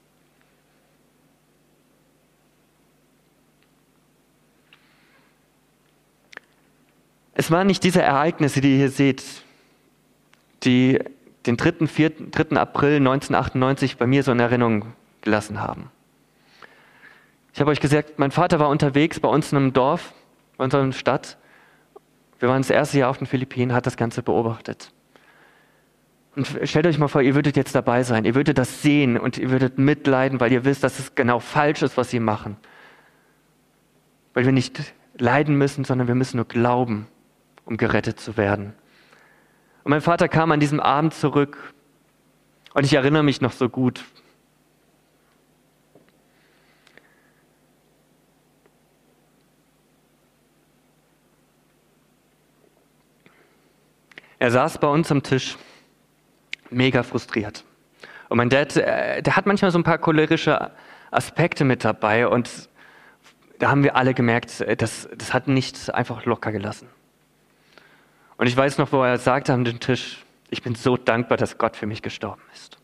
Es 7.40 7.50
waren 7.50 7.68
nicht 7.68 7.82
diese 7.84 8.02
Ereignisse, 8.02 8.60
die 8.60 8.72
ihr 8.72 8.76
hier 8.76 8.90
seht, 8.90 9.24
die 10.62 10.98
den 11.46 11.56
3. 11.56 11.86
4, 11.86 12.10
3. 12.30 12.58
April 12.58 12.96
1998 12.96 13.96
bei 13.96 14.06
mir 14.06 14.22
so 14.22 14.30
in 14.32 14.40
Erinnerung 14.40 14.92
gelassen 15.22 15.62
haben. 15.62 15.90
Ich 17.54 17.60
habe 17.60 17.70
euch 17.70 17.80
gesagt, 17.80 18.18
mein 18.18 18.30
Vater 18.30 18.58
war 18.58 18.68
unterwegs 18.68 19.20
bei 19.20 19.28
uns 19.30 19.52
in 19.52 19.56
einem 19.56 19.72
Dorf, 19.72 20.12
bei 20.58 20.64
unserer 20.64 20.92
Stadt. 20.92 21.38
Wir 22.40 22.50
waren 22.50 22.60
das 22.60 22.68
erste 22.68 22.98
Jahr 22.98 23.08
auf 23.08 23.16
den 23.16 23.26
Philippinen, 23.26 23.72
hat 23.72 23.86
das 23.86 23.96
Ganze 23.96 24.22
beobachtet. 24.22 24.92
Und 26.36 26.46
stellt 26.64 26.86
euch 26.86 26.98
mal 26.98 27.08
vor, 27.08 27.22
ihr 27.22 27.34
würdet 27.34 27.56
jetzt 27.56 27.74
dabei 27.74 28.02
sein, 28.02 28.26
ihr 28.26 28.34
würdet 28.34 28.58
das 28.58 28.82
sehen 28.82 29.16
und 29.16 29.38
ihr 29.38 29.50
würdet 29.50 29.78
mitleiden, 29.78 30.40
weil 30.40 30.52
ihr 30.52 30.66
wisst, 30.66 30.84
dass 30.84 30.98
es 30.98 31.14
genau 31.14 31.40
falsch 31.40 31.80
ist, 31.80 31.96
was 31.96 32.10
sie 32.10 32.20
machen. 32.20 32.58
Weil 34.34 34.44
wir 34.44 34.52
nicht 34.52 34.78
leiden 35.16 35.56
müssen, 35.56 35.84
sondern 35.84 36.06
wir 36.06 36.14
müssen 36.14 36.36
nur 36.36 36.46
glauben 36.46 37.06
um 37.70 37.76
gerettet 37.76 38.20
zu 38.20 38.36
werden. 38.36 38.74
Und 39.84 39.90
mein 39.90 40.00
Vater 40.02 40.28
kam 40.28 40.52
an 40.52 40.60
diesem 40.60 40.80
Abend 40.80 41.14
zurück 41.14 41.72
und 42.74 42.84
ich 42.84 42.92
erinnere 42.92 43.22
mich 43.22 43.40
noch 43.40 43.52
so 43.52 43.68
gut. 43.68 44.04
Er 54.38 54.50
saß 54.50 54.78
bei 54.78 54.88
uns 54.88 55.10
am 55.12 55.22
Tisch, 55.22 55.56
mega 56.70 57.02
frustriert. 57.02 57.64
Und 58.30 58.38
mein 58.38 58.48
Dad, 58.48 58.76
äh, 58.76 59.22
der 59.22 59.36
hat 59.36 59.46
manchmal 59.46 59.70
so 59.70 59.78
ein 59.78 59.84
paar 59.84 59.98
cholerische 59.98 60.70
Aspekte 61.10 61.64
mit 61.64 61.84
dabei 61.84 62.26
und 62.26 62.68
da 63.58 63.70
haben 63.70 63.84
wir 63.84 63.96
alle 63.96 64.14
gemerkt, 64.14 64.60
äh, 64.62 64.76
das, 64.76 65.08
das 65.14 65.34
hat 65.34 65.46
nicht 65.46 65.92
einfach 65.94 66.24
locker 66.24 66.52
gelassen. 66.52 66.88
Und 68.40 68.46
ich 68.46 68.56
weiß 68.56 68.78
noch, 68.78 68.90
wo 68.90 69.02
er 69.02 69.18
sagte 69.18 69.52
an 69.52 69.66
den 69.66 69.80
Tisch, 69.80 70.16
ich 70.48 70.62
bin 70.62 70.74
so 70.74 70.96
dankbar, 70.96 71.36
dass 71.36 71.58
Gott 71.58 71.76
für 71.76 71.84
mich 71.84 72.00
gestorben 72.00 72.40
ist. 72.54 72.78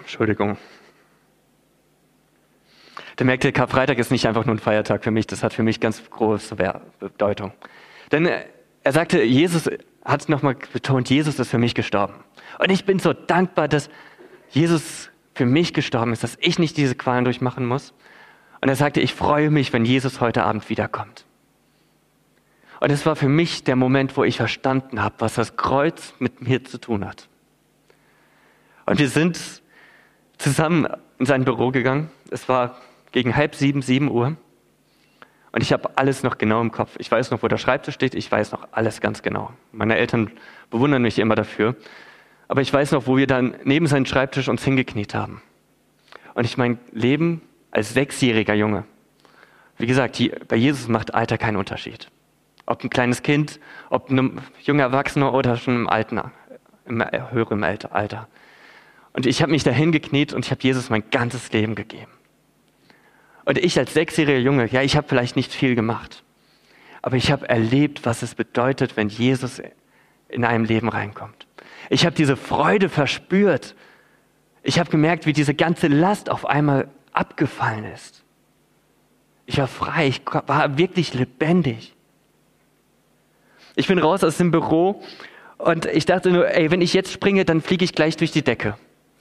Entschuldigung. 0.00 0.56
Der 3.18 3.26
merkte, 3.26 3.52
Karfreitag 3.52 3.98
ist 3.98 4.10
nicht 4.10 4.26
einfach 4.26 4.46
nur 4.46 4.54
ein 4.54 4.58
Feiertag 4.58 5.04
für 5.04 5.10
mich, 5.10 5.26
das 5.26 5.42
hat 5.42 5.52
für 5.52 5.62
mich 5.62 5.80
ganz 5.80 6.02
große 6.08 6.56
Bedeutung. 6.98 7.52
Denn 8.10 8.24
er 8.82 8.92
sagte, 8.92 9.22
Jesus 9.22 9.68
hat 10.02 10.30
nochmal 10.30 10.56
betont, 10.72 11.10
Jesus 11.10 11.38
ist 11.38 11.50
für 11.50 11.58
mich 11.58 11.74
gestorben. 11.74 12.14
Und 12.58 12.70
ich 12.70 12.86
bin 12.86 13.00
so 13.00 13.12
dankbar, 13.12 13.68
dass 13.68 13.90
Jesus 14.48 15.10
für 15.34 15.44
mich 15.44 15.74
gestorben 15.74 16.14
ist, 16.14 16.24
dass 16.24 16.38
ich 16.40 16.58
nicht 16.58 16.78
diese 16.78 16.94
Qualen 16.94 17.26
durchmachen 17.26 17.66
muss. 17.66 17.92
Und 18.62 18.70
er 18.70 18.76
sagte, 18.76 19.02
ich 19.02 19.12
freue 19.12 19.50
mich, 19.50 19.74
wenn 19.74 19.84
Jesus 19.84 20.22
heute 20.22 20.44
Abend 20.44 20.70
wiederkommt. 20.70 21.26
Und 22.80 22.90
es 22.90 23.04
war 23.04 23.14
für 23.14 23.28
mich 23.28 23.62
der 23.62 23.76
Moment, 23.76 24.16
wo 24.16 24.24
ich 24.24 24.38
verstanden 24.38 25.02
habe, 25.02 25.16
was 25.18 25.34
das 25.34 25.56
Kreuz 25.56 26.14
mit 26.18 26.40
mir 26.40 26.64
zu 26.64 26.78
tun 26.78 27.06
hat. 27.06 27.28
Und 28.86 28.98
wir 28.98 29.08
sind 29.08 29.38
zusammen 30.38 30.88
in 31.18 31.26
sein 31.26 31.44
Büro 31.44 31.70
gegangen. 31.70 32.10
Es 32.30 32.48
war 32.48 32.78
gegen 33.12 33.36
halb 33.36 33.54
sieben, 33.54 33.82
sieben 33.82 34.10
Uhr. 34.10 34.36
Und 35.52 35.62
ich 35.62 35.72
habe 35.72 35.98
alles 35.98 36.22
noch 36.22 36.38
genau 36.38 36.62
im 36.62 36.72
Kopf. 36.72 36.96
Ich 36.98 37.10
weiß 37.10 37.30
noch, 37.30 37.42
wo 37.42 37.48
der 37.48 37.58
Schreibtisch 37.58 37.94
steht. 37.94 38.14
Ich 38.14 38.32
weiß 38.32 38.52
noch 38.52 38.66
alles 38.72 39.02
ganz 39.02 39.20
genau. 39.20 39.52
Meine 39.72 39.96
Eltern 39.96 40.30
bewundern 40.70 41.02
mich 41.02 41.18
immer 41.18 41.34
dafür. 41.34 41.76
Aber 42.48 42.62
ich 42.62 42.72
weiß 42.72 42.92
noch, 42.92 43.06
wo 43.06 43.16
wir 43.16 43.26
dann 43.26 43.54
neben 43.64 43.86
seinem 43.88 44.06
Schreibtisch 44.06 44.48
uns 44.48 44.64
hingekniet 44.64 45.14
haben. 45.14 45.42
Und 46.34 46.44
ich 46.44 46.56
mein 46.56 46.78
Leben 46.92 47.42
als 47.72 47.92
sechsjähriger 47.92 48.54
Junge. 48.54 48.84
Wie 49.76 49.86
gesagt, 49.86 50.18
bei 50.48 50.56
Jesus 50.56 50.88
macht 50.88 51.14
Alter 51.14 51.36
keinen 51.36 51.56
Unterschied. 51.56 52.08
Ob 52.70 52.84
ein 52.84 52.88
kleines 52.88 53.24
Kind, 53.24 53.58
ob 53.88 54.10
ein 54.10 54.40
junger 54.62 54.84
Erwachsener 54.84 55.34
oder 55.34 55.56
schon 55.56 55.74
im 55.74 55.88
alten, 55.88 56.20
im 56.84 57.04
höheren 57.32 57.64
Alter. 57.64 58.28
Und 59.12 59.26
ich 59.26 59.42
habe 59.42 59.50
mich 59.50 59.64
da 59.64 59.72
hingekniet 59.72 60.32
und 60.32 60.44
ich 60.44 60.52
habe 60.52 60.62
Jesus 60.62 60.88
mein 60.88 61.02
ganzes 61.10 61.50
Leben 61.50 61.74
gegeben. 61.74 62.12
Und 63.44 63.58
ich 63.58 63.76
als 63.76 63.92
sechsjähriger 63.92 64.38
Junge, 64.38 64.68
ja, 64.68 64.82
ich 64.82 64.96
habe 64.96 65.08
vielleicht 65.08 65.34
nicht 65.34 65.52
viel 65.52 65.74
gemacht, 65.74 66.22
aber 67.02 67.16
ich 67.16 67.32
habe 67.32 67.48
erlebt, 67.48 68.06
was 68.06 68.22
es 68.22 68.36
bedeutet, 68.36 68.96
wenn 68.96 69.08
Jesus 69.08 69.60
in 70.28 70.44
einem 70.44 70.64
Leben 70.64 70.88
reinkommt. 70.88 71.48
Ich 71.88 72.06
habe 72.06 72.14
diese 72.14 72.36
Freude 72.36 72.88
verspürt. 72.88 73.74
Ich 74.62 74.78
habe 74.78 74.92
gemerkt, 74.92 75.26
wie 75.26 75.32
diese 75.32 75.54
ganze 75.54 75.88
Last 75.88 76.30
auf 76.30 76.46
einmal 76.46 76.88
abgefallen 77.12 77.82
ist. 77.82 78.22
Ich 79.46 79.58
war 79.58 79.66
frei, 79.66 80.06
ich 80.06 80.22
war 80.24 80.78
wirklich 80.78 81.14
lebendig. 81.14 81.96
Ich 83.80 83.86
bin 83.86 83.98
raus 83.98 84.22
aus 84.22 84.36
dem 84.36 84.50
Büro 84.50 85.02
und 85.56 85.86
ich 85.86 86.04
dachte 86.04 86.30
nur, 86.30 86.50
ey, 86.50 86.70
wenn 86.70 86.82
ich 86.82 86.92
jetzt 86.92 87.10
springe, 87.10 87.46
dann 87.46 87.62
fliege 87.62 87.82
ich 87.82 87.94
gleich 87.94 88.14
durch 88.18 88.30
die 88.30 88.42
Decke. 88.42 88.76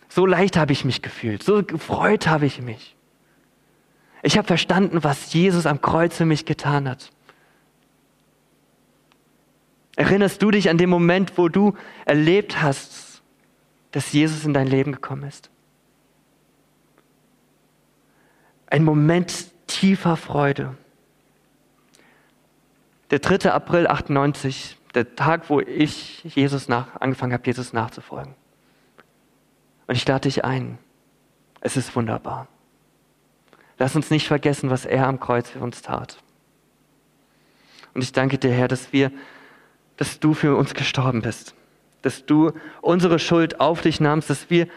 So 0.10 0.26
leicht 0.26 0.58
habe 0.58 0.74
ich 0.74 0.84
mich 0.84 1.02
gefühlt, 1.02 1.44
so 1.44 1.64
gefreut 1.64 2.28
habe 2.28 2.46
ich 2.46 2.62
mich. 2.62 2.98
Ich 4.22 4.38
habe 4.38 4.46
verstanden, 4.46 5.02
was 5.02 5.32
Jesus 5.32 5.66
am 5.66 5.80
Kreuz 5.80 6.18
für 6.18 6.26
mich 6.26 6.44
getan 6.44 6.90
hat. 6.90 7.10
Erinnerst 9.96 10.42
du 10.42 10.52
dich 10.52 10.70
an 10.70 10.78
den 10.78 10.90
Moment, 10.90 11.38
wo 11.38 11.48
du 11.48 11.76
erlebt 12.04 12.62
hast, 12.62 13.22
dass 13.92 14.12
Jesus 14.12 14.44
in 14.44 14.54
dein 14.54 14.68
Leben 14.68 14.92
gekommen 14.92 15.24
ist? 15.24 15.50
Ein 18.68 18.84
Moment 18.84 19.46
tiefer 19.68 20.18
Freude. 20.18 20.76
Der 23.12 23.20
3. 23.20 23.52
April 23.52 23.88
98, 23.88 24.78
der 24.94 25.16
Tag, 25.16 25.50
wo 25.50 25.60
ich 25.60 26.24
Jesus 26.24 26.68
nach, 26.68 27.00
angefangen 27.00 27.34
habe, 27.34 27.46
Jesus 27.46 27.74
nachzufolgen. 27.74 28.36
Und 29.88 29.96
ich 29.96 30.08
lade 30.08 30.30
dich 30.30 30.46
ein. 30.46 30.78
Es 31.62 31.76
ist 31.76 31.96
wunderbar. 31.96 32.48
Lass 33.80 33.96
uns 33.96 34.12
nicht 34.12 34.28
vergessen, 34.28 34.70
was 34.70 34.86
er 34.86 35.08
am 35.08 35.20
Kreuz 35.20 35.50
für 35.50 35.60
uns 35.60 35.82
tat. 35.82 36.22
Und 37.94 38.04
ich 38.04 38.12
danke 38.12 38.38
dir, 38.38 38.52
Herr, 38.52 38.68
dass 38.68 38.94
wir, 38.94 39.12
dass 39.98 40.20
du 40.20 40.34
für 40.34 40.56
uns 40.56 40.74
gestorben 40.74 41.22
bist, 41.22 41.56
dass 42.02 42.26
du 42.26 42.52
unsere 42.82 43.18
Schuld 43.20 43.60
auf 43.60 43.82
dich 43.82 44.00
nahmst, 44.00 44.30
dass 44.30 44.50
wir 44.50 44.68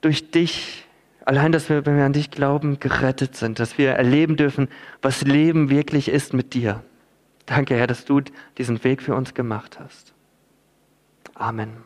durch 0.00 0.30
dich, 0.30 0.86
allein, 1.24 1.52
dass 1.52 1.70
wir, 1.70 1.86
wenn 1.86 1.96
wir 1.96 2.04
an 2.04 2.12
dich 2.12 2.30
glauben, 2.30 2.78
gerettet 2.78 3.36
sind, 3.36 3.58
dass 3.58 3.78
wir 3.78 3.92
erleben 3.92 4.36
dürfen, 4.36 4.68
was 5.00 5.22
Leben 5.22 5.70
wirklich 5.70 6.08
ist 6.08 6.34
mit 6.34 6.52
dir. 6.52 6.84
Danke, 7.46 7.76
Herr, 7.76 7.86
dass 7.86 8.04
du 8.04 8.20
diesen 8.58 8.82
Weg 8.84 9.02
für 9.02 9.14
uns 9.14 9.32
gemacht 9.32 9.78
hast. 9.78 10.12
Amen. 11.34 11.85